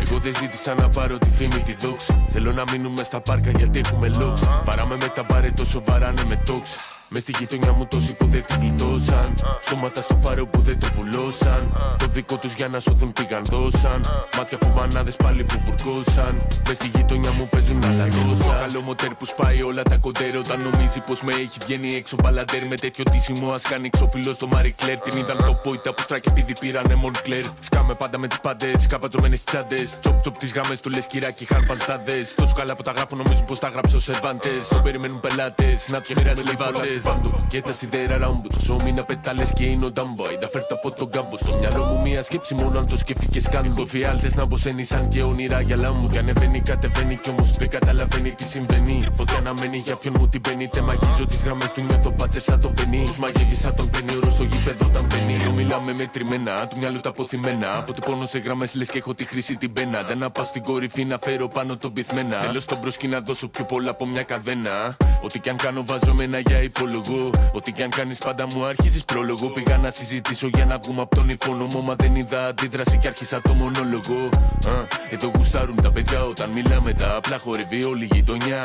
[0.00, 3.78] Εγώ δεν ζήτησα να πάρω τη φήμη τη δόξη Θέλω να μείνουμε στα πάρκα γιατί
[3.78, 4.42] έχουμε λόξ.
[4.64, 8.44] Παράμε με τα μπάρε τόσο βαράνε με τόξ με στη γειτονιά μου τόσοι που δεν
[8.44, 9.34] την γλιτώσαν.
[9.68, 11.72] Σώματα στο φάρο που δεν το βουλώσαν.
[11.98, 14.00] Το δικό τους για να σωθούν πήγαν δώσαν.
[14.36, 16.46] Μάτια από μανάδες πάλι που βουρκώσαν.
[16.68, 18.54] Μες στη γειτονιά μου παίζουν άλλα γλώσσα.
[18.60, 20.36] Καλό μοτέρ που σπάει όλα τα κοντέρ.
[20.36, 22.66] Όταν νομίζει πως με έχει βγαίνει έξω μπαλαντέρ.
[22.66, 24.98] Με τέτοιο τίσιμο ας κάνει ξοφυλό στο Μάρι Κλέρ.
[24.98, 27.44] Την είδαν το πόητα που στράκι επειδή πήρανε Μον Κλέρ.
[27.60, 28.86] Σκάμε πάντα με τις πάντες.
[28.86, 29.98] Καβατζωμένε τσάντες.
[30.00, 32.26] Τσοπ τσοπ τις γάμες του λες κυράκι είχαν παλτάδε.
[32.36, 34.50] Τόσο καλά που τα γράφω νομίζουν πως τα γράψω σε βάντε.
[34.68, 35.88] Το περιμένουν πελάτες.
[35.88, 37.00] Να τους μοιράσει λιβάτε.
[37.02, 40.74] Πάντο Και τα σιδέρα ράμπου του Σώμη να πετάλες και είναι ο ντάμπο Είδα φέρτα
[40.74, 44.34] από τον κάμπο Στο μυαλό μου μία σκέψη μόνο αν το σκέφτηκες καν Οι φιάλτες
[44.34, 46.08] να μποσένει σαν και όνειρα για λάμου.
[46.08, 49.04] Και ανεβαίνει κατεβαίνει κι όμως δεν καταλαβαίνει τι συμβαίνει.
[49.16, 50.68] Φωτιά να μένει για ποιον μου την παίρνει.
[50.68, 53.04] Τεμαχίζω τις γραμμές του με το πάτσε σαν το πενί.
[53.06, 55.34] Τους μαγεύεις σαν τον πενί oro στο γήπεδο όταν μπαίνει.
[55.34, 57.76] Εδώ μιλάμε μετρημένα του μυαλού τα αποθυμένα.
[57.78, 60.02] Από το πόνο σε γραμμές λες και έχω τη χρήση την πένα.
[60.02, 62.36] Δεν να πάω στην κορυφή να φέρω πάνω τον πυθμένα.
[62.38, 64.96] Θέλω στον μπροσκι να δώσω πιο πολλά από μια καδένα.
[65.22, 66.56] Ό,τι κι αν κάνω βάζω με ένα για
[66.92, 69.46] υπολογό Ό,τι κι αν κάνεις πάντα μου αρχίζεις πρόλογο.
[69.48, 71.80] Πήγα να συζητήσω για να βγούμε από τον υπόνομο.
[71.80, 74.28] Μα δεν είδα αντίδραση και άρχισα το μονόλογο.
[74.66, 74.70] Α,
[75.10, 76.92] Εδώ γουστάρουν τα παιδιά όταν μιλάμε.
[76.92, 78.62] Τα απλά χορεύει όλη η γειτονιά.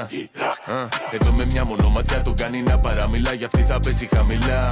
[0.65, 3.33] Α, Εδώ με μια μονοματιά τον κάνει να παραμιλά.
[3.33, 4.67] Για αυτή θα πέσει χαμηλά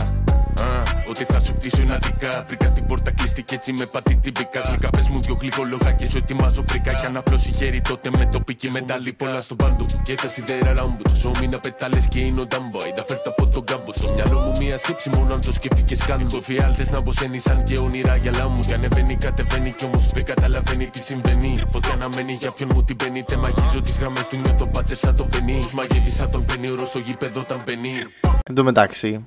[0.62, 4.34] Α, Ότι θα σου πτήσω είναι αδικά Βρήκα την πόρτα κλειστή έτσι με πατή την
[4.34, 6.94] πικά Γλυκά πες μου δυο γλυκόλογα και σου ετοιμάζω φρικά.
[6.94, 9.86] Κι αν απλώσει χέρι τότε με το πίκι μετάλλι πολλά στο πάντο.
[10.04, 12.80] Και τα σιδέρα ράμπου του σώμη να πετάλες και είναι ο ντάμπο.
[12.88, 16.28] Είδα φέρτα από τον κάμπο στο μυαλό μου μία σκέψη μόνο αν το σκέφτηκες καν.
[16.30, 18.60] Το φιάλτες να μποσένει σαν και όνειρα για λάμου.
[18.60, 21.62] Κι ανεβαίνει κατεβαίνει κι όμως δεν καταλαβαίνει τι συμβαίνει.
[21.72, 25.16] Φωτιά να μένει για ποιον μου την παίρνει Τεμαχίζω τις γραμμές του νιώθω πάτσε σαν
[25.16, 25.60] το πενί.
[25.62, 27.90] Τους μαγεύει σαν τον πενί oro στο γήπεδο όταν μπαίνει
[28.50, 29.26] Εν τω μεταξύ,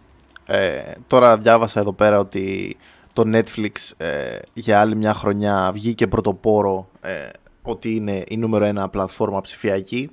[0.50, 2.76] ε, τώρα διάβασα εδώ πέρα ότι
[3.12, 7.28] το Netflix ε, για άλλη μια χρονιά βγήκε πρωτοπόρο ε,
[7.62, 10.10] ότι είναι η νούμερο ένα πλατφόρμα ψηφιακή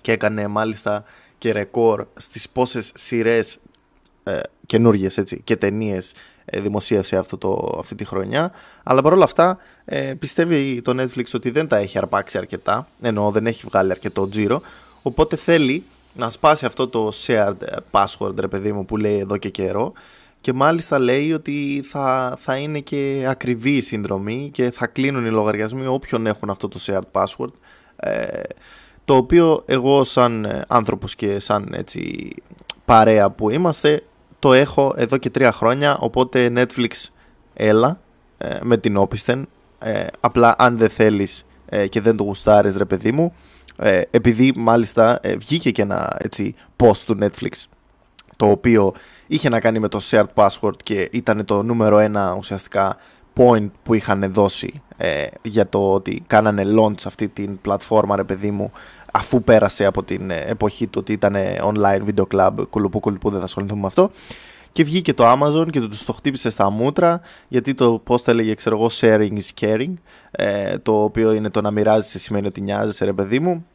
[0.00, 1.04] και έκανε μάλιστα
[1.38, 3.58] και ρεκόρ στις πόσες σειρές
[4.22, 5.08] ε, καινούριε
[5.44, 6.12] και ταινίες
[6.44, 8.52] ε, δημοσίευσε αυτό το, αυτή τη χρονιά.
[8.82, 13.46] Αλλά παρόλα αυτά ε, πιστεύει το Netflix ότι δεν τα έχει αρπάξει αρκετά, ενώ δεν
[13.46, 14.62] έχει βγάλει αρκετό τζίρο.
[15.02, 17.56] Οπότε θέλει να σπάσει αυτό το shared
[17.90, 19.92] password, ρε παιδί μου, που λέει εδώ και καιρό.
[20.40, 25.30] Και μάλιστα λέει ότι θα, θα είναι και ακριβή η συνδρομή και θα κλείνουν οι
[25.30, 27.52] λογαριασμοί όποιον έχουν αυτό το shared password.
[27.96, 28.40] Ε,
[29.04, 32.30] το οποίο εγώ σαν ε, άνθρωπος και σαν έτσι
[32.84, 34.02] παρέα που είμαστε
[34.38, 36.90] το έχω εδώ και τρία χρόνια οπότε Netflix
[37.54, 38.00] έλα
[38.38, 39.48] ε, με την όπισθεν
[39.78, 43.34] ε, απλά αν δεν θέλεις ε, και δεν το γουστάρεις ρε παιδί μου.
[43.76, 47.50] Ε, επειδή μάλιστα βγήκε και ένα έτσι post του Netflix
[48.36, 48.94] το οποίο
[49.26, 52.96] είχε να κάνει με το shared password και ήταν το νούμερο ένα ουσιαστικά
[53.36, 54.82] point που είχαν δώσει
[55.42, 58.72] για το ότι κάνανε launch αυτή την πλατφόρμα ρε παιδί μου
[59.12, 63.44] αφού πέρασε από την εποχή του ότι ήταν online video club κουλουπού κουλουπού δεν θα
[63.44, 64.10] ασχοληθούμε με αυτό
[64.74, 68.54] και βγήκε το Amazon και το, το χτύπησε στα μούτρα γιατί το πώς το έλεγε
[68.54, 69.94] ξέρω εγώ sharing is caring
[70.30, 73.66] ε, το οποίο είναι το να μοιράζεσαι σημαίνει ότι νοιάζεσαι ρε παιδί μου.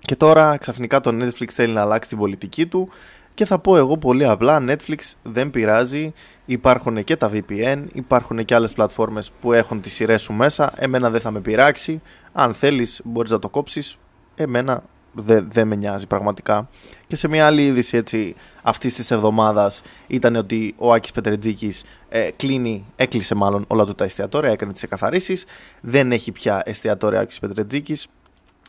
[0.00, 2.88] Και τώρα ξαφνικά το Netflix θέλει να αλλάξει την πολιτική του
[3.34, 6.12] και θα πω εγώ πολύ απλά Netflix δεν πειράζει
[6.44, 11.10] υπάρχουν και τα VPN υπάρχουν και άλλες πλατφόρμες που έχουν τις σειρές σου μέσα εμένα
[11.10, 13.98] δεν θα με πειράξει αν θέλεις μπορείς να το κόψεις
[14.34, 14.82] εμένα
[15.12, 16.68] δεν δε με νοιάζει πραγματικά.
[17.06, 22.30] Και σε μια άλλη είδηση έτσι αυτής της εβδομάδας ήταν ότι ο Άκης Πετρετζίκης ε,
[22.36, 25.44] κλείνει, έκλεισε μάλλον όλα του τα εστιατόρια, έκανε τις εκαθαρίσεις.
[25.80, 28.06] Δεν έχει πια εστιατόρια Άκης Πετρετζίκης.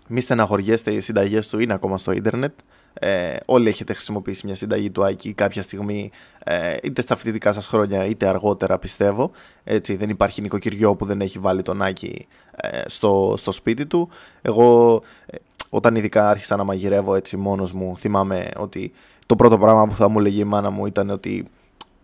[0.07, 2.53] Μη στεναχωριέστε, οι συνταγές του είναι ακόμα στο ίντερνετ.
[2.93, 6.11] Ε, όλοι έχετε χρησιμοποιήσει μια συνταγή του Άκη κάποια στιγμή,
[6.43, 9.31] ε, είτε στα φοιτητικά σας χρόνια είτε αργότερα πιστεύω.
[9.63, 14.09] Έτσι, δεν υπάρχει νοικοκυριό που δεν έχει βάλει τον Άκη ε, στο, στο σπίτι του.
[14.41, 15.37] Εγώ ε,
[15.75, 18.91] όταν ειδικά άρχισα να μαγειρεύω έτσι μόνος μου, θυμάμαι ότι
[19.25, 21.45] το πρώτο πράγμα που θα μου λέγει η μάνα μου ήταν ότι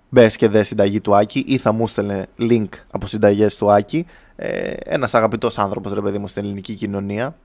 [0.10, 4.06] μπες και δες συνταγή του Άκη ή θα μου στέλνε link από συνταγές του Άκη.
[4.36, 7.36] Ε, Ένας αγαπητός άνθρωπος, ρε παιδί μου, στην ελληνική κοινωνία.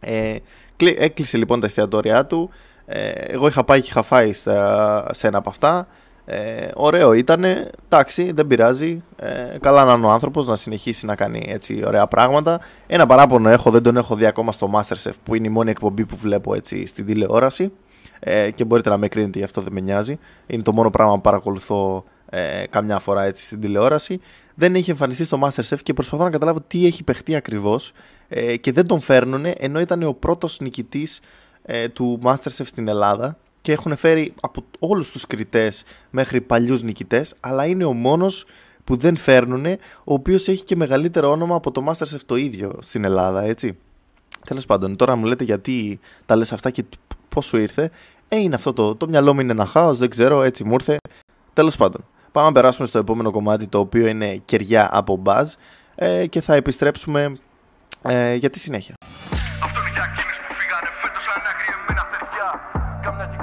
[0.00, 0.36] Ε,
[0.78, 2.50] έκλεισε λοιπόν τα εστιατόρια του.
[2.86, 5.86] Ε, εγώ είχα πάει και είχα φάει σε ένα από αυτά.
[6.26, 7.44] Ε, ωραίο ήταν,
[7.88, 9.04] εντάξει, δεν πειράζει.
[9.16, 12.60] Ε, καλά να είναι ο άνθρωπος να συνεχίσει να κάνει έτσι ωραία πράγματα.
[12.86, 16.06] Ένα παράπονο έχω, δεν τον έχω δει ακόμα στο Masterchef, που είναι η μόνη εκπομπή
[16.06, 17.72] που βλέπω έτσι στην τηλεόραση.
[18.20, 20.18] Ε, και μπορείτε να με κρίνετε, γι' αυτό δεν με νοιάζει.
[20.46, 24.20] Είναι το μόνο πράγμα που παρακολουθώ ε, καμιά φορά έτσι στην τηλεόραση.
[24.54, 27.92] Δεν έχει εμφανιστεί στο Masterchef και προσπαθώ να καταλάβω τι έχει παιχτεί ακριβώς.
[28.28, 31.20] Ε, και δεν τον φέρνουν ενώ ήταν ο πρώτος νικητής
[31.62, 37.34] ε, του Masterchef στην Ελλάδα και έχουν φέρει από όλους τους κριτές μέχρι παλιούς νικητές
[37.40, 38.46] αλλά είναι ο μόνος
[38.84, 39.66] που δεν φέρνουν
[40.04, 43.76] ο οποίος έχει και μεγαλύτερο όνομα από το Masterchef το ίδιο στην Ελλάδα έτσι.
[44.46, 46.84] Τέλος πάντων τώρα μου λέτε γιατί τα λες αυτά και
[47.28, 47.90] πώς σου ήρθε.
[48.28, 50.96] Ε είναι αυτό το, το μυαλό μου είναι ένα χάος δεν ξέρω έτσι μου ήρθε.
[51.52, 55.52] Τέλος πάντων πάμε να περάσουμε στο επόμενο κομμάτι το οποίο είναι κεριά από μπαζ
[55.94, 57.36] ε, και θα επιστρέψουμε
[58.02, 58.94] ε, για τη συνέχεια.
[61.14, 63.33] Φίλε ξύλου με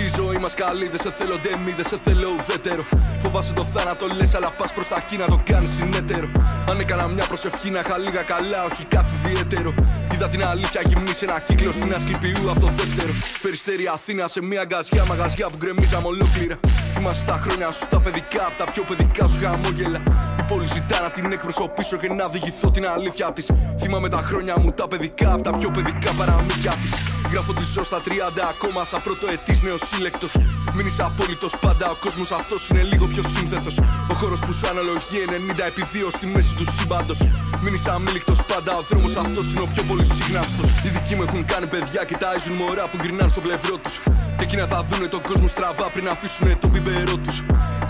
[0.00, 2.82] Αυτή η ζωή μας καλή, δεν σε θέλω ντέμι, δεν σε θέλω ουδέτερο.
[3.18, 6.28] Φοβάσαι το θάνατο, λες, αλλά πας προς τα εκεί να το κάνεις συνέτερο.
[6.70, 9.74] Αν έκανα μια προσευχή να είχα λίγα καλά, όχι κάτι ιδιαίτερο.
[10.12, 13.12] Είδα την αλήθεια γυμνή σε ένα κύκλο στην Ασκηπιού από το δεύτερο.
[13.42, 16.56] Περιστέρι Αθήνα σε μια γκαζιά, μαγαζιά που γκρεμίζαμε ολόκληρα.
[16.94, 20.00] Θυμάσαι τα χρόνια σου τα παιδικά, από τα πιο παιδικά σου χαμόγελα.
[20.40, 23.50] Η πόλη ζητά να την εκπροσωπήσω και να διηγηθώ την αλήθεια της.
[23.80, 27.19] Θυμάμαι τα χρόνια μου τα παιδικά, από τα πιο παιδικά παραμύθια της.
[27.32, 28.10] Γράφω τη ζω στα 30
[28.52, 30.32] ακόμα σαν πρωτοετή νέος σύλλεκτος.
[30.74, 33.78] Μην είσαι απόλυτος πάντα, ο κόσμος αυτός είναι λίγο πιο σύνθετος.
[34.12, 37.18] Ο χώρος που σου αναλογεί 90 επί 2 στη μέση του σύμπαντος.
[37.62, 40.70] Μην είσαι αμήλικτος πάντα, ο δρόμος αυτός είναι ο πιο πολύ συγνάστος.
[40.84, 43.94] Οι δικοί μου έχουν κάνει παιδιά και τάιζουν μωρά που γυρνάνε στο πλευρό τους.
[44.36, 47.36] Και εκείνα θα δούνε τον κόσμο στραβά πριν αφήσουν τον πιπερό τους.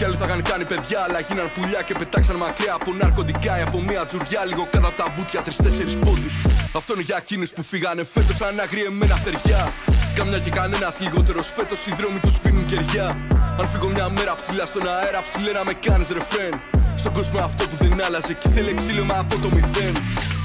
[0.01, 3.63] Κι άλλοι θα είχαν κάνει παιδιά, αλλά γίναν πουλιά και πετάξαν μακριά από ναρκωτικά ή
[3.63, 6.35] από μια τζουριά λίγο κάτω από τα μπουτια τρει τρει-τέσσερι πόντους.
[6.73, 9.73] Αυτό είναι για εκείνου που φύγανε φέτος αναγριεμένα θεριά.
[10.15, 13.17] Καμιά και κανένας λιγότερος φέτος οι δρόμοι τους σβήνουν κεριά.
[13.59, 16.55] Αν φύγω μια μέρα ψηλά στον αέρα, ψηλέ να με κάνεις ρεφρέν.
[17.01, 19.95] Στον κόσμο αυτό που δεν άλλαζε και θέλει ξύλωμα από το μηδέν.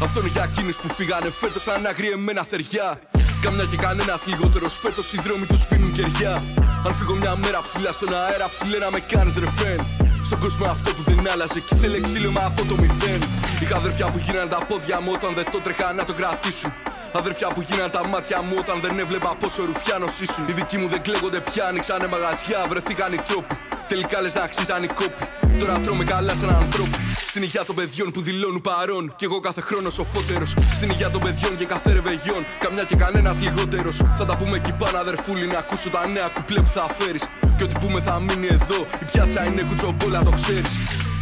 [0.04, 3.00] Αυτό είναι για εκείνους που φύγανε φέτος αναγριεμένα θεριά.
[3.42, 6.44] Καμιά και κανένας λιγότερος φέτος οι δρόμοι τους σβήνουν κεριά.
[6.86, 9.80] Αν φύγω μια μέρα ψηλά στον αέρα, ψηλέ να με κάνεις ρεφρέν.
[10.28, 13.22] Στον κόσμο αυτό που δεν άλλαζε και θέλει ξύλωμα από το μηδέν.
[13.62, 16.72] Είχα αδέρφια που γίνανε τα πόδια μου όταν δεν το τρέχα να το κρατήσουν.
[17.18, 20.48] Αδέρφια που γίνανε τα μάτια μου όταν δεν έβλεπα πόσο ρουφιάνος ήσουν.
[20.50, 23.56] Οι δικοί μου δεν κλαίγονται πια, ανοίξανε μαγαζιά, βρεθήκαν οι τρόποι.
[23.88, 25.24] Τελικά λες να αξίζαν οι κόποι.
[25.60, 26.98] Τώρα τρώμε καλά σαν ανθρώπου.
[27.28, 29.14] Στην υγεία των παιδιών που δηλώνουν παρόν.
[29.16, 30.56] Κι εγώ κάθε χρόνο σοφότερος.
[30.74, 32.46] Στην υγεία των παιδιών και κάθε ρεβεγιόν.
[32.60, 33.98] Καμιά και κανένας λιγότερος.
[34.18, 37.24] Θα τα πούμε εκεί πάνω, αδερφούλη, να ακούσω τα νέα κουπλέ που θα φέρεις.
[37.58, 38.80] Και ό,τι πούμε θα μείνει εδώ.
[39.02, 40.70] Η πιάτσα είναι κουτσομπόλα, το ξέρεις.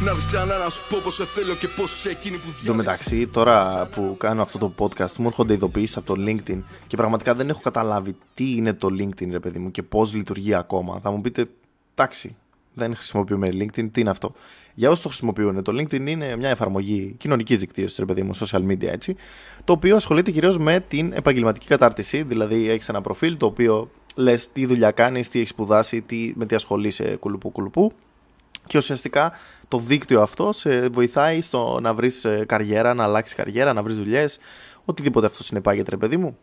[0.06, 2.66] Να δει ξανά να σου πω πως σε θέλω και πώ σε εκείνη που Εν
[2.66, 6.98] τω μεταξύ, τώρα που κάνω αυτό το podcast, μου έρχονται ειδοποιήσεις από το LinkedIn και
[6.98, 11.00] πραγματικά δεν έχω καταλάβει τι είναι το LinkedIn, ρε παιδί μου, και πώς λειτουργεί ακόμα.
[11.00, 11.46] Θα μου πείτε,
[11.96, 12.36] εντάξει,
[12.74, 14.34] δεν χρησιμοποιούμε LinkedIn, τι είναι αυτό;
[14.74, 18.66] Για όσους το χρησιμοποιούν, το LinkedIn είναι μια εφαρμογή κοινωνικής δικτύωσης, ρε παιδί μου, social
[18.68, 19.16] media έτσι,
[19.64, 22.24] το οποίο ασχολείται κυρίως με την επαγγελματική κατάρτιση.
[22.24, 26.46] Δηλαδή, έχεις ένα προφίλ το οποίο λες τι δουλειά κάνεις, τι έχεις σπουδάσει, τι, με
[26.46, 27.92] τι ασχολείσαι, κουλουπού κουλουπού.
[28.68, 29.32] Και ουσιαστικά
[29.74, 34.40] το δίκτυο αυτό σε βοηθάει στο να βρεις καριέρα, να αλλάξεις καριέρα, να βρεις δουλειές,
[34.86, 36.38] οτιδήποτε αυτό συνεπάγεται, ρε παιδί μου.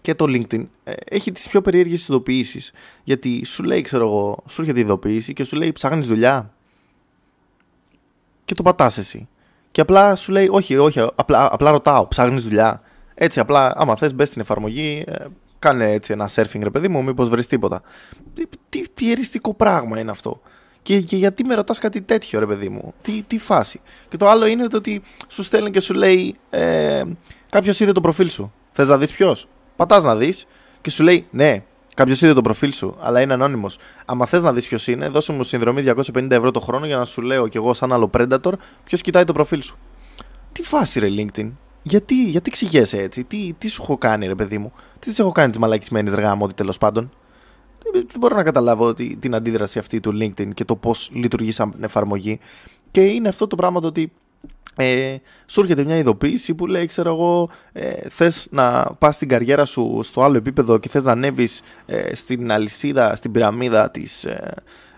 [0.00, 2.72] Και το LinkedIn ε, έχει τις πιο περίεργες ειδοποιήσεις.
[3.04, 6.52] Γιατί σου λέει, ξέρω εγώ, σου έρχεται η ειδοποίηση και σου λέει ψάχνεις δουλειά.
[8.44, 9.28] Και το πατάς εσύ.
[9.70, 12.82] Και απλά σου λέει, Όχι, όχι, απλά, απλά ρωτάω, ψάχνεις δουλειά.
[13.14, 15.24] Έτσι, απλά, άμα θες, μπες στην εφαρμογή, ε,
[15.58, 17.82] κάνε έτσι ένα surfing, ρε παιδί μου, μήπως βρεις τίποτα.
[18.34, 20.40] Τι, τι πιεριστικό πράγμα είναι αυτό.
[20.84, 24.28] Και, και γιατί με ρωτάς κάτι τέτοιο, ρε παιδί μου; Τι, τι φάση; Και το
[24.28, 27.02] άλλο είναι το ότι σου στέλνει και σου λέει ε,
[27.50, 28.52] Κάποιος είδε το προφίλ σου.
[28.72, 30.46] Θες να δεις ποιος; Πατάς να δεις
[30.80, 31.62] και σου λέει Ναι,
[31.94, 33.78] κάποιος είδε το προφίλ σου, αλλά είναι ανώνυμος.
[34.04, 37.04] Αν θες να δεις ποιος είναι, δώσε μου συνδρομή 250 ευρώ το χρόνο για να
[37.04, 38.52] σου λέω κι εγώ, σαν άλλο Predator,
[38.84, 39.76] ποιος κοιτάει το προφίλ σου.
[40.52, 41.50] Τι φάση, ρε LinkedIn;
[41.82, 45.32] Γιατί, γιατί ξηγέσαι έτσι, τι, τι σου έχω κάνει, ρε παιδί μου; Τι τι έχω
[45.32, 47.10] κάνει τις μαλακισμένες ρεγάμο, ότι τέλος πάντων;
[47.92, 52.38] Δεν μπορώ να καταλάβω την αντίδραση αυτή του LinkedIn και το πώς λειτουργεί σαν εφαρμογή.
[52.90, 54.12] Και είναι αυτό το πράγμα το ότι
[54.76, 55.16] ε,
[55.46, 60.00] σου έρχεται μια ειδοποίηση που λέει, ξέρω εγώ, ε, θες να πας την καριέρα σου
[60.02, 64.24] στο άλλο επίπεδο και θες να ανέβεις ε, στην αλυσίδα, στην πυραμίδα της...
[64.24, 64.54] Ε,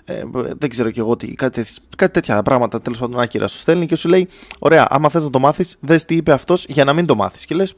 [0.08, 1.64] ε, δεν ξέρω κι εγώ τι, κάτι,
[1.96, 5.30] κάτι τέτοια πράγματα τέλος πάντων άκυρα σου στέλνει και σου λέει ωραία άμα θες να
[5.30, 7.74] το μάθεις δες τι είπε αυτός για να μην το μάθεις και λες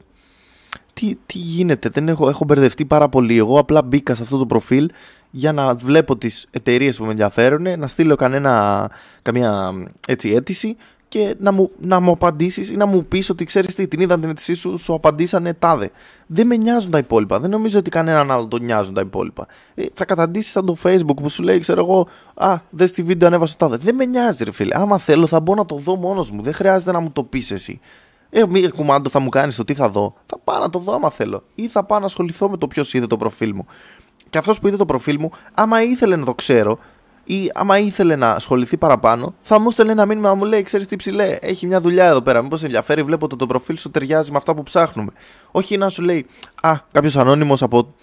[0.99, 3.37] τι, τι γίνεται, δεν έχω, έχω μπερδευτεί πάρα πολύ.
[3.37, 4.89] Εγώ απλά μπήκα σε αυτό το προφίλ
[5.31, 9.73] για να βλέπω τις εταιρείες που με ενδιαφέρουν, να στείλω κανένα, καμία
[10.07, 10.75] έτσι, αίτηση
[11.07, 14.21] και να μου, να μου απαντήσεις ή να μου πεις ότι ξέρεις τι, την είδαν
[14.21, 15.91] την αίτησή σου, σου απαντήσανε τάδε.
[16.27, 17.39] Δεν με νοιάζουν τα υπόλοιπα.
[17.39, 19.47] Δεν νομίζω ότι κανέναν άλλο τον νοιάζουν τα υπόλοιπα.
[19.75, 23.27] Ε, θα καταντήσεις σαν το Facebook που σου λέει, ξέρω εγώ, Α, δες τη βίντεο
[23.27, 23.83] ανέβασε το τάδε.
[23.83, 24.77] Δεν με νοιάζει, ρε φίλε.
[24.77, 26.41] Άμα θέλω, θα μπω να το δω μόνος μου.
[26.41, 27.79] Δεν χρειάζεται να μου το πεις εσύ.
[28.29, 30.13] Ε, μία κουμάντο θα μου κάνεις το τι θα δω.
[30.25, 31.43] Θα πάω να το δω άμα θέλω.
[31.55, 33.65] Ή θα πάω να ασχοληθώ με το ποιος είδε το προφίλ μου.
[34.29, 36.79] Και αυτός που είδε το προφίλ μου, άμα ήθελε να το ξέρω
[37.23, 40.87] ή άμα ήθελε να ασχοληθεί παραπάνω, θα μου στέλνει ένα μήνυμα να μου λέει: Ξέρεις
[40.87, 42.41] τι ψηλέ, έχει μια δουλειά εδώ πέρα.
[42.41, 45.11] Μήπως ενδιαφέρει, βλέπω ότι το προφίλ σου ταιριάζει με αυτά που ψάχνουμε.
[45.51, 46.25] Όχι να σου λέει:
[46.61, 47.93] Α, κάποιος ανώνυμος από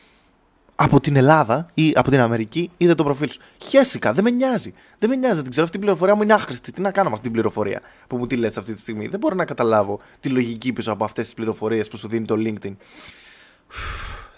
[0.76, 3.40] από την Ελλάδα ή από την Αμερική είδε το προφίλ σου.
[3.64, 4.72] Χαίστηκα, δεν με νοιάζει.
[4.98, 5.64] Δεν με νοιάζει, δεν ξέρω.
[5.64, 6.72] Αυτή η πληροφορία μου είναι άχρηστη.
[6.72, 9.18] Τι να κάνω με αυτή την πληροφορία που μου τη λες αυτή τη στιγμή; Δεν
[9.20, 12.76] μπορώ να καταλάβω τη λογική πίσω από αυτές τις πληροφορίες που σου δίνει το LinkedIn.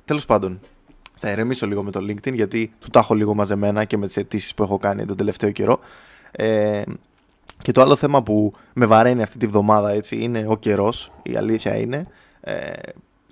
[0.05, 0.61] Τέλος πάντων,
[1.19, 4.17] θα ερεμήσω λίγο με το LinkedIn γιατί του τα έχω λίγο μαζεμένα και με τις
[4.17, 5.79] αιτήσεις που έχω κάνει τον τελευταίο καιρό.
[6.31, 6.83] Ε,
[7.63, 11.13] και το άλλο θέμα που με βαραίνει αυτή τη βδομάδα έτσι, είναι ο καιρός.
[11.23, 12.07] Η αλήθεια είναι.
[12.41, 12.73] Ε,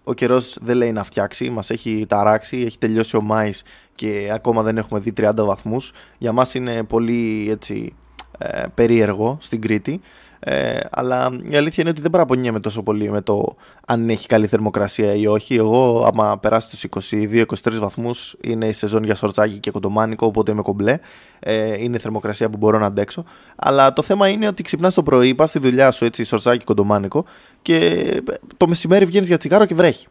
[0.09, 1.51] ο καιρός δεν λέει να φτιάξει.
[1.51, 3.63] Μας έχει ταράξει, έχει τελειώσει ο Μάης
[3.95, 5.93] και ακόμα δεν έχουμε δει 30 βαθμούς.
[6.19, 7.95] Για μας είναι πολύ έτσι,
[8.39, 10.01] ε, περίεργο στην Κρήτη.
[10.49, 14.47] Ε, αλλά η αλήθεια είναι ότι δεν παραπονιέμαι τόσο πολύ με το αν έχει καλή
[14.47, 15.55] θερμοκρασία ή όχι.
[15.55, 17.45] Εγώ, άμα περάσει τους 22-23
[17.79, 20.99] βαθμούς, είναι η σεζόν για σορτσάκι και κοντομάνικο, οπότε είμαι κομπλέ.
[21.39, 23.25] Ε, είναι θερμοκρασία που μπορώ να αντέξω.
[23.57, 27.25] Αλλά το θέμα είναι ότι ξυπνάς το πρωί, πας στη δουλειά σου έτσι, σορτσάκι κοντομάνικο
[27.63, 28.23] και
[28.57, 30.07] το μεσημέρι βγαίνεις για τσιγάρο και βρέχει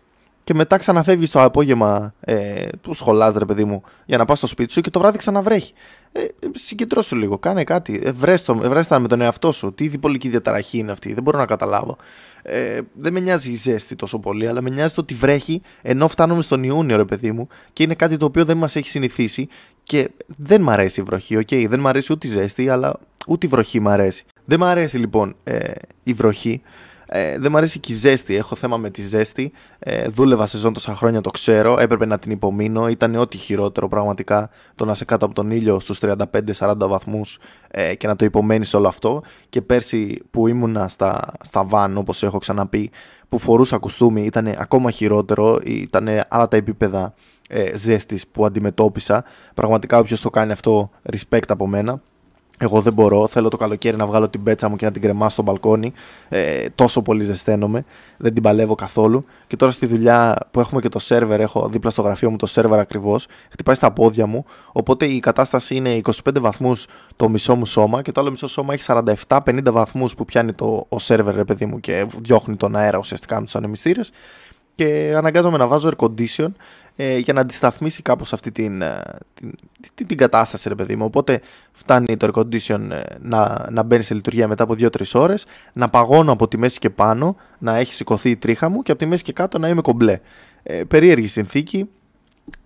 [0.45, 4.47] και μετά ξαναφεύγεις το απόγευμα ε, του σχολάς, ρε παιδί μου, για να πας στο
[4.47, 5.73] σπίτι σου και το βράδυ ξαναβρέχει.
[6.11, 6.21] Ε,
[6.51, 8.01] συγκεντρώσου λίγο, κάνε κάτι.
[8.03, 9.73] Ε, βρες τα με τον εαυτό σου.
[9.73, 11.97] Τι διπολική διαταραχή είναι αυτή, δεν μπορώ να καταλάβω.
[12.41, 16.07] Ε, δεν με νοιάζει η ζέστη τόσο πολύ, αλλά με νοιάζει το ότι βρέχει ενώ
[16.07, 19.47] φτάνουμε στον Ιούνιο, ρε παιδί μου, και είναι κάτι το οποίο δεν μας έχει συνηθίσει
[19.83, 21.37] και δεν μ' αρέσει η βροχή.
[21.37, 24.25] OK, okay, δεν μ' αρέσει ούτε η ζέστη, αλλά ούτε η βροχή μ' αρέσει.
[24.45, 25.59] Δεν μ' αρέσει λοιπόν ε,
[26.03, 26.61] η βροχή.
[27.07, 28.35] Ε, δεν μου αρέσει και η ζέστη.
[28.35, 29.51] Έχω θέμα με τη ζέστη.
[29.79, 31.79] Ε, δούλευα σεζόν τόσα χρόνια, το ξέρω.
[31.79, 32.87] Έπρεπε να την υπομείνω.
[32.87, 37.95] Ήταν ό,τι χειρότερο πραγματικά το να είσαι κάτω από τον ήλιο στους 35-40 βαθμούς ε,
[37.95, 39.21] και να το υπομένεις όλο αυτό.
[39.49, 42.91] Και πέρσι που ήμουνα στα, στα βαν, όπως έχω ξαναπεί,
[43.29, 45.59] που φορούσα κουστούμι, ήταν ακόμα χειρότερο.
[45.63, 47.13] Ήταν άλλα τα επίπεδα
[47.49, 49.23] ε, ζέστης που αντιμετώπισα.
[49.53, 52.01] Πραγματικά όποιος το κάνει αυτό, respect από μένα.
[52.57, 53.27] Εγώ δεν μπορώ.
[53.27, 55.93] Θέλω το καλοκαίρι να βγάλω την πέτσα μου και να την κρεμάσω στο μπαλκόνι.
[56.29, 57.85] Ε, τόσο πολύ ζεσταίνομαι.
[58.17, 59.23] Δεν την παλεύω καθόλου.
[59.47, 62.45] Και τώρα στη δουλειά που έχουμε και το σερβερ, έχω δίπλα στο γραφείο μου το
[62.45, 63.27] σερβερ ακριβώς.
[63.51, 64.45] Χτυπάει στα πόδια μου.
[64.71, 66.85] Οπότε η κατάσταση είναι 25 βαθμούς
[67.15, 68.83] το μισό μου σώμα και το άλλο μισό σώμα έχει
[69.27, 73.39] 47-50 βαθμούς που πιάνει το ο σερβερ, ρε παιδί μου, και διώχνει τον αέρα ουσιαστικά
[73.39, 74.11] με τους ανεμιστήρες
[74.75, 76.47] και αναγκάζομαι να βάζω air condition
[76.95, 79.01] ε, για να αντισταθμίσει κάπως αυτή την, ε,
[79.33, 79.51] την,
[79.95, 81.05] την, την, κατάσταση ρε παιδί μου.
[81.05, 85.45] Οπότε φτάνει το air condition ε, να, να μπαίνει σε λειτουργία μετά από 2-3 ώρες,
[85.73, 88.99] να παγώνω από τη μέση και πάνω, να έχει σηκωθεί η τρίχα μου και από
[88.99, 90.19] τη μέση και κάτω να είμαι κομπλέ.
[90.63, 91.89] Ε, περίεργη συνθήκη,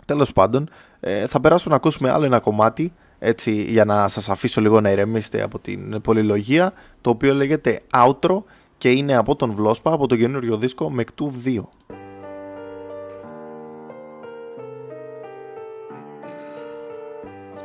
[0.05, 0.69] τέλος πάντων.
[0.99, 4.89] Ε, θα περάσουμε να ακούσουμε άλλο ένα κομμάτι έτσι, για να σας αφήσω λίγο να
[4.89, 8.43] ηρεμήσετε από την πολυλογία, το οποίο λέγεται Outro
[8.77, 11.61] και είναι από τον Βλόσπα από το καινούριο δίσκο Mektub 2.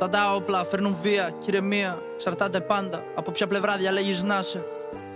[0.05, 2.01] Αυτά τα όπλα φέρνουν βία και ηρεμία.
[2.17, 4.63] Ξαρτάται πάντα από ποια πλευρά διαλέγεις να είσαι.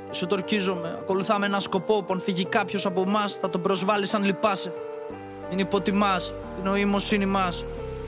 [0.09, 0.95] Και σου τορκίζομαι.
[0.99, 4.73] Ακολουθάμε ένα σκοπό που αν φύγει κάποιος από εμάς θα τον προσβάλλεις αν λυπάσαι.
[5.49, 7.65] Είναι υποτιμάς την νοημοσύνη μας.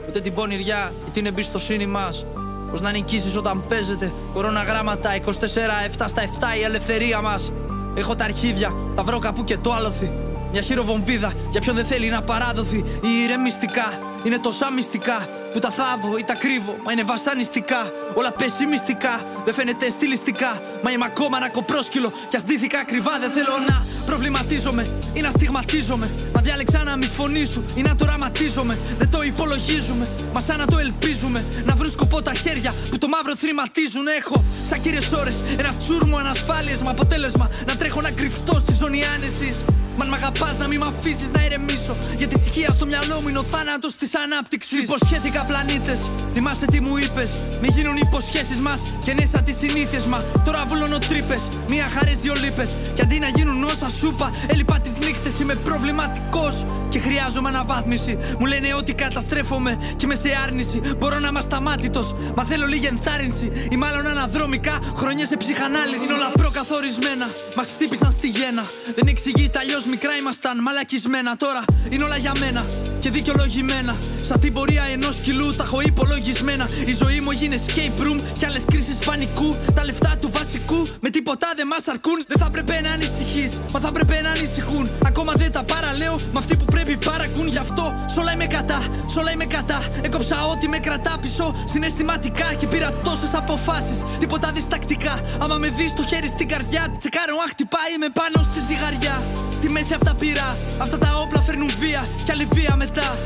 [0.07, 2.25] Ούτε την πονηριά ή την εμπιστοσύνη μας.
[2.69, 4.13] Πώς να νικήσεις όταν παίζεται.
[4.34, 7.51] Κορώνα γράμματα 24-7 στα 7 η ελευθερία μας.
[7.95, 10.30] Έχω τα αρχίδια, τα βρω κάπου και το άλοθη.
[10.51, 12.77] Μια χειροβομβίδα για ποιον δεν θέλει να παράδοθη.
[12.77, 16.77] Η ηρεμιστικά είναι τόσα μυστικά που τα θάβω ή τα κρύβω.
[16.85, 19.21] Μα είναι βασανιστικά, όλα πεσημιστικά.
[19.45, 20.59] Δεν φαίνεται στιλιστικά.
[20.83, 22.11] Μα είμαι ακόμα ένα κοπρόσκυλο.
[22.29, 26.09] Κι ας ντύθηκα ακριβά, δεν θέλω να προβληματίζομαι ή να στιγματίζομαι.
[26.33, 28.77] Μα διάλεξα να μη φωνήσω ή να το ραματίζομαι.
[28.97, 31.45] Δεν το υπολογίζουμε, μα σαν να το ελπίζουμε.
[31.65, 34.07] Να βρουν σκοπό τα χέρια που το μαύρο θρηματίζουν.
[34.19, 36.81] Έχω σαν κύριες ώρες ένα τσούρμο ανασφάλειες.
[36.81, 39.63] Μα αποτέλεσμα να τρέχω να κρυφτώ στη ζώνη άνεσης.
[39.97, 41.95] Μα αν μ' αγαπάς να μην μ' αφήσεις να ηρεμήσω.
[42.17, 44.77] Γιατί ησυχία στο μυαλό μου είναι ο θάνατος της ανάπτυξης.
[44.77, 45.99] Υποσχέθηκα πλανήτες,
[46.33, 47.31] θυμάσαι τι μου είπες.
[47.61, 50.23] Μην γίνουν υποσχέσεις μας και ναι σαν τις συνήθειες μα.
[50.45, 52.69] Τώρα βουλώνω τρύπες, μία χαρές, δύο λύπες.
[52.93, 55.39] Και αντί να γίνουν όσα σούπα, έλειπα τις νύχτες.
[55.39, 58.17] Είμαι προβληματικός και χρειάζομαι αναβάθμιση.
[58.39, 60.81] Μου λένε ότι καταστρέφομαι και είμαι σε άρνηση.
[60.97, 63.51] Μπορώ να είμαι ασταμάτητος, μα θέλω λίγη ενθάρρυνση.
[63.71, 66.03] Ή μάλλον αναδρομικά, χρονιές σε ψυχανάλυση.
[66.03, 68.65] Είναι όλα προκαθορισμένα, μας χτύπησαν στη γέννα.
[68.95, 71.38] Δεν εξηγείται αλλιώς μικρά ήμασταν μαλακισμένα.
[71.38, 72.65] Τώρα είναι όλα για μένα
[72.99, 73.97] και δικαιολογημένα.
[74.21, 76.69] Σαν την πορεία ενός κιλού τα έχω υπολογισμένα.
[76.86, 79.55] Η ζωή μου έγινε escape room και άλλες κρίσεις πανικού.
[79.73, 82.23] Τα λεφτά του βασικού με τίποτα δεν μας αρκούν.
[82.27, 84.89] Δεν θα πρέπει να ανησυχείς, μα θα πρέπει να ανησυχούν.
[85.05, 87.47] Ακόμα δεν τα παραλέω με αυτοί που πρέπει παρακούν.
[87.47, 89.79] Γι' αυτό σ' όλα είμαι κατά, σ' όλα είμαι κατά.
[90.01, 94.03] Έκοψα ό,τι με κρατά πίσω συναισθηματικά και πήρα τόσες αποφάσεις.
[94.19, 95.19] Τίποτα διστακτικά.
[95.41, 99.23] Άμα με δεις το χέρι στην καρδιά, τσεκάρω αν χτυπάει με πάνω στη ζυγαριά.
[99.62, 103.18] Στη μέση απ' τα πυρά, αυτά τα όπλα φέρνουν βία και άλλη βία μετά.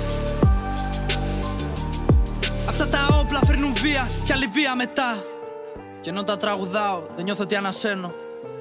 [2.70, 5.24] Αυτά τα όπλα φέρνουν βία και άλλη βία μετά.
[6.02, 8.14] Και ενώ τα τραγουδάω, δεν νιώθω ότι ανασένω.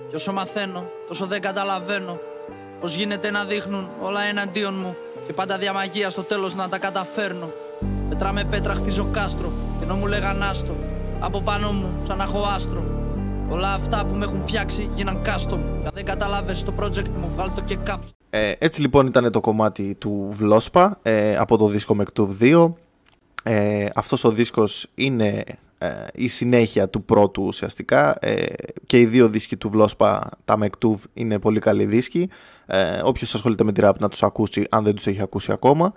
[0.08, 2.18] Και όσο μαθαίνω, τόσο δεν καταλαβαίνω.
[2.80, 4.96] Πώς γίνεται να δείχνουν όλα εναντίον μου.
[5.26, 7.50] Και πάντα διαμαγεία στο τέλος να τα καταφέρνω.
[8.08, 9.52] Πέτρα πέτρα χτίζω κάστρο.
[9.78, 10.76] Και ενώ μου λέγαν άστο,
[11.20, 12.93] από πάνω μου σαν να έχω άστρο.
[13.48, 15.58] Όλα αυτά που με έχουν φτιάξει γίναν custom.
[15.80, 18.12] Και αν δεν καταλάβες το project μου, βγάλ το και κάψω.
[18.30, 22.68] Ε, έτσι λοιπόν ήταν το κομμάτι του Βλόσπα ε, από το δίσκο Mektub 2.
[23.42, 25.44] Ε, αυτός ο δίσκος είναι
[25.78, 28.44] ε, η συνέχεια του πρώτου ουσιαστικά ε,
[28.86, 32.28] και οι δύο δίσκοι του Βλόσπα, τα Μεκτούβ, είναι πολύ καλοί δίσκοι.
[32.66, 35.92] Ε, όποιος ασχολείται με τη ράπ να τους ακούσει αν δεν τους έχει ακούσει ακόμα.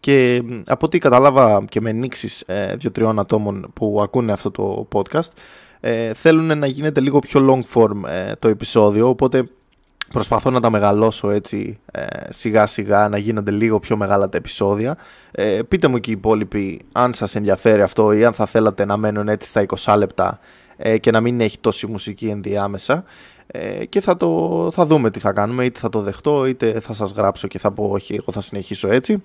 [0.00, 5.28] Και από ό,τι κατάλαβα και με νήξεις ε, δύο-τριών ατόμων που ακούνε αυτό το podcast,
[5.80, 9.48] ε, θέλουν να γίνεται λίγο πιο long form ε, το επεισόδιο, οπότε
[10.12, 14.96] προσπαθώ να τα μεγαλώσω έτσι ε, σιγά σιγά, να γίνονται λίγο πιο μεγάλα τα επεισόδια.
[15.30, 18.96] Ε, πείτε μου και οι υπόλοιποι αν σας ενδιαφέρει αυτό ή αν θα θέλατε να
[18.96, 20.38] μένουν έτσι στα 20 λεπτά
[20.76, 23.04] ε, και να μην έχει τόση μουσική ενδιάμεσα.
[23.46, 26.94] Ε, και θα, το, θα δούμε τι θα κάνουμε, είτε θα το δεχτώ, είτε θα
[26.94, 29.22] σας γράψω και θα πω όχι, εγώ θα συνεχίσω έτσι.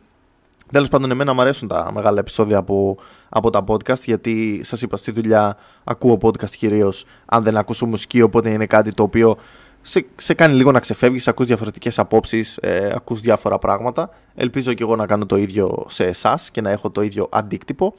[0.74, 2.97] Τέλος πάντων, εμένα μου αρέσουν τα μεγάλα επεισόδια από,
[3.30, 8.21] από τα podcast γιατί σας είπα στη δουλειά ακούω podcast κυρίως αν δεν ακούσω μουσική.
[8.21, 9.38] Οπότε είναι κάτι το οποίο
[9.82, 14.09] σε, σε κάνει λίγο να ξεφεύγεις, ακούς διαφορετικές απόψεις, ε, ακούς διάφορα πράγματα.
[14.36, 17.93] Ελπίζω και εγώ να κάνω το ίδιο σε εσάς και να έχω το ίδιο αντίκτυπο.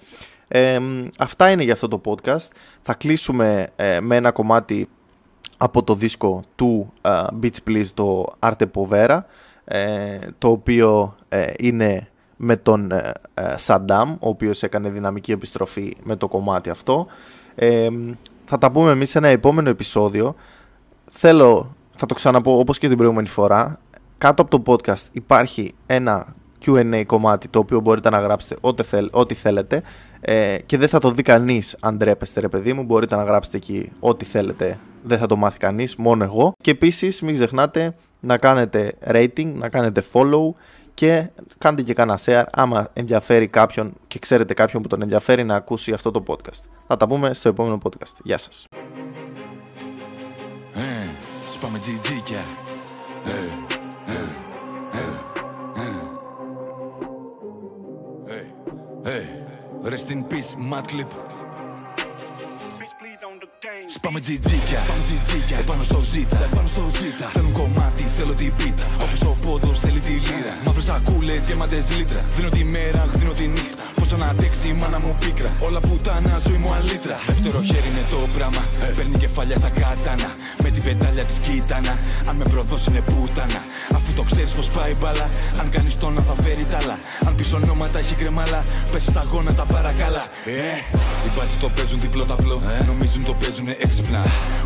[0.48, 0.78] Ε,
[1.18, 2.48] αυτά είναι για αυτό το podcast.
[2.82, 4.88] Θα κλείσουμε ε, με ένα κομμάτι
[5.56, 7.10] από το δίσκο του ε,
[7.42, 9.18] Beach Please, το Arte Povera,
[9.64, 11.16] ε, το οποίο
[11.58, 12.92] είναι με τον
[13.56, 17.06] Σαντάμ, ο οποίος έκανε δυναμική επιστροφή με το κομμάτι αυτό.
[18.44, 20.34] θα τα πούμε εμείς σε ένα επόμενο επεισόδιο.
[21.10, 23.78] Θέλω, θα το ξαναπώ όπως και την προηγούμενη φορά,
[24.18, 26.34] κάτω από το podcast υπάρχει ένα
[26.66, 29.82] Q&A κομμάτι το οποίο μπορείτε να γράψετε ό,τι, θέλ, ό,τι θέλετε.
[30.20, 32.82] Ε, και δεν θα το δει κανείς αν ντρέπεστε ρε παιδί μου.
[32.82, 34.78] Μπορείτε να γράψετε εκεί ό,τι θέλετε.
[35.02, 36.52] Δεν θα το μάθει κανείς μόνο εγώ.
[36.62, 40.52] Και επίσης μην ξεχνάτε να κάνετε rating, να κάνετε follow
[40.94, 45.54] και κάντε και κανένα share άμα ενδιαφέρει κάποιον και ξέρετε κάποιον που τον ενδιαφέρει να
[45.54, 46.62] ακούσει αυτό το podcast.
[46.86, 48.12] Θα τα πούμε στο επόμενο podcast.
[48.22, 48.66] Γεια σας.
[50.74, 50.80] Ε,
[51.48, 52.42] σπάμε τζιτζίκια.
[53.24, 53.30] Ε,
[54.12, 54.24] ε,
[59.04, 59.44] ε, ε.
[59.84, 61.33] Rest in peace, Mad Clip.
[63.96, 65.58] Σπάμε τζιτζίκια, σπάμε τζιτζίκια.
[65.58, 67.26] Επάνω στο ζήτα, επάνω στο ζήτα.
[67.34, 68.86] Θέλουν κομμάτι, θέλω την πίτα.
[69.04, 72.24] Όπως ο πόντος θέλει τη λίρα Μαύρες σακούλες, γεμάτες λίτρα.
[72.36, 73.82] Δίνω τη μέρα, δίνω τη νύχτα.
[73.94, 75.50] Πόσο να αντέξει η μάνα μου πίκρα.
[75.60, 77.16] Όλα που τα ζωή μου αλήτρα.
[77.26, 78.62] Δεύτερο χέρι είναι το πράγμα.
[78.96, 80.30] Παίρνει κεφάλια σαν κατάνα
[80.62, 83.60] Με τη πετάλια της κοίτανα Αν με προδώσει είναι πούτανα
[83.96, 85.26] Αφού το ξέρεις πως πάει μπάλα.
[85.60, 86.96] Αν κάνεις τόνα θα φέρει τάλα.
[87.26, 88.62] Αν πεις ονόματα έχει κρεμάλα.
[88.92, 90.24] Πες στα γόνατα παρακάλα.
[90.44, 90.76] Ε,
[91.26, 92.84] οι μπάτσοι το παίζουν διπλό ταπλό ε.
[92.84, 94.22] Νομίζουν το παίζουν έξυπνα.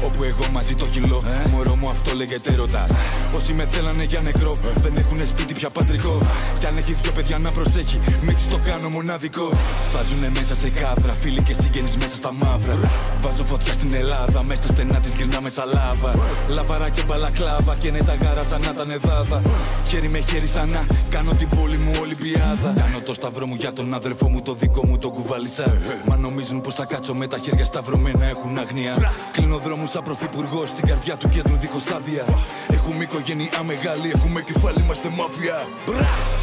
[0.07, 2.91] Όπου εγώ μαζί το κιλό ε; Μωρό μου αυτό λέγεται ρωτάς.
[3.37, 6.19] Όσοι με θέλανε για νεκρό Δεν έχουν σπίτι πια πατρικό.
[6.59, 9.49] Κι αν έχεις δυο παιδιά να προσέχει Μην το κάνω μοναδικό.
[9.93, 12.77] Βάζουνε μέσα σε κάδρα Φίλοι και συγγενείς μέσα στα μαύρα.
[13.23, 16.13] Βάζω φωτιά στην Ελλάδα Μέσα στα στενά της γυρνάμε σαν λάβα
[16.49, 19.43] Λαβαρά και μπαλακλάβα Και είναι τα γάρα σαν να ήταν εδάδα.
[19.89, 23.73] Χέρι με χέρι σαν να κάνω την πόλη μου Ολυμπιάδα Κάνω το σταυρό μου για
[23.73, 25.67] τον αδερφό μου Το δικό μου το κουβάλισα.
[26.09, 28.95] Μα νομίζουν πως θα κάτσω με τα χέρια σταυρωμένα έχουν αγνία
[29.33, 32.25] Κλείνω δρόμους σαν πρωθυπουργό στην καρδιά του κέντρου δίχως άδεια.
[32.69, 35.57] Έχουμε οικογένεια μεγάλη, έχουμε κεφάλι, είμαστε μάφια.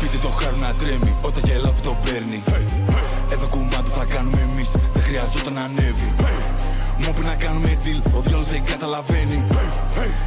[0.01, 2.43] Πείτε το χάρου να τρέμει όταν και λάβει το παίρνει.
[3.31, 6.09] Εδώ κουμπάτο θα κάνουμε εμείς, δεν χρειάζεται να ανέβει.
[6.99, 9.43] Μου πει να κάνουμε deal, ο διόλος δεν καταλαβαίνει.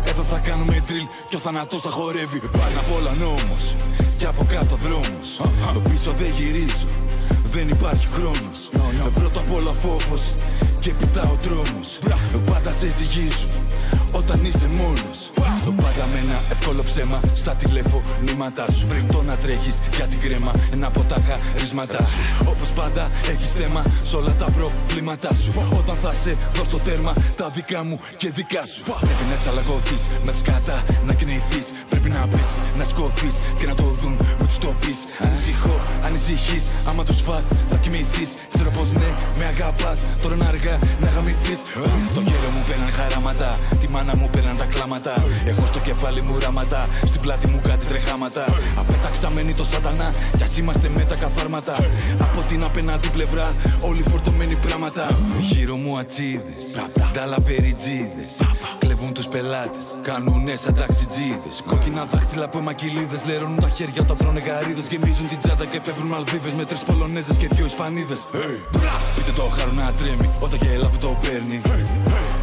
[0.04, 2.38] Εδώ θα κάνουμε drill και ο θανατός θα χορεύει.
[2.38, 3.74] Πάνω απ' όλα νόμος
[4.18, 5.28] και από κάτω δρόμος.
[5.74, 6.86] Το πίσω δεν γυρίζω,
[7.52, 8.58] δεν υπάρχει χρόνος.
[9.14, 10.34] Πρώτο απ' όλα φόβος
[10.80, 11.98] και πιτά ο τρόμος
[12.44, 13.68] Πάντα σε ζυγίζουν
[14.12, 15.18] όταν είσαι μόνος.
[15.64, 18.86] Το πάντα με ένα εύκολο ψέμα στα τηλεφωνήματά σου.
[18.86, 22.18] Πριν το να τρέχεις για την κρέμα ένα από τα χαρίσματά σου.
[22.52, 25.50] Όπως πάντα έχεις θέμα σε όλα τα προβλήματά σου.
[25.78, 28.82] Όταν θα σε δω στο τέρμα τα δικά μου και δικά σου.
[28.82, 31.66] Πρέπει να τσαλακωθείς με τις κατά να κινηθείς.
[31.90, 36.64] Πρέπει να πέσεις, να σκοθείς και να το δουν με τους το πεις Ανησυχώ, ανησυχείς,
[36.88, 38.30] άμα τους φας θα κοιμηθείς.
[38.54, 40.67] Ξέρω πως ναι, με αγαπάς, τώρα είναι αργά
[41.00, 41.60] να γαμηθείς.
[42.14, 45.14] Το γέρο μου πέραν χαράματα, τη μάνα μου πέραν τα κλάματα.
[45.46, 48.44] Έχω στο κεφάλι μου ράματα, στην πλάτη μου κάτι τρεχάματα.
[48.78, 51.76] Απέταξαμένοι το σατανά, κι ας είμαστε με τα καθάρματα.
[52.20, 55.04] Από την απέναντι πλευρά, όλοι φορτωμένοι πράγματα.
[55.40, 56.64] Γύρω μου ατσίδες,
[57.12, 58.32] νταλαβεριτζίδες
[58.98, 64.40] Κλεβούν τους πελάτες, κάνουνες σαν ταξιτζίδες Κόκκινα δάχτυλα από μακυλίδες, λερώνουν τα χέρια όταν τρώνε
[64.40, 64.86] γαρίδες.
[64.86, 68.20] Γεμίζουν την τσάντα και φεύγουν Μαλδίβες με τρεις Πολωνέζες και δυο Ισπανίδες.
[69.14, 71.60] Πείτε το χάρο να τρέμει, όταν και έλαβε το παίρνει.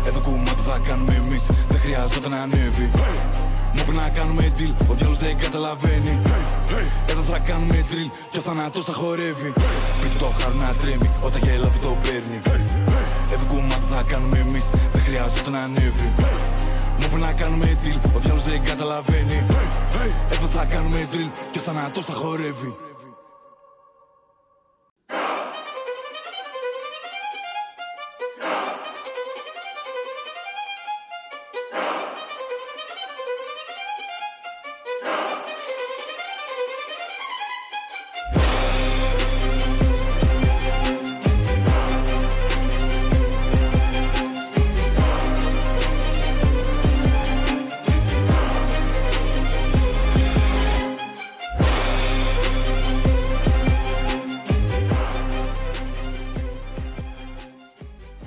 [0.08, 2.92] Εδώ κουμάτο θα κάνουμε εμείς, δεν χρειάζεται να ανέβει.
[3.76, 6.22] Μου πει να κάνουμε deal, ο διάλος δεν καταλαβαίνει.
[7.12, 9.54] Εδώ θα κάνουμε drill και ο θάνατος θα χορεύει.
[10.02, 12.40] Πείτε το χάρο να τρέμει, όταν και έλαβε το παίρνει.
[13.34, 16.10] Εδώ κουμάτο θα κάνουμε εμείς, δεν χρειάζεται να ανέβει
[17.00, 19.46] μου πει να κάνουμε deal, ο διάλος δεν καταλαβαίνει.
[20.32, 22.76] Εδώ θα κάνουμε drill και ο θάνατος θα χορεύει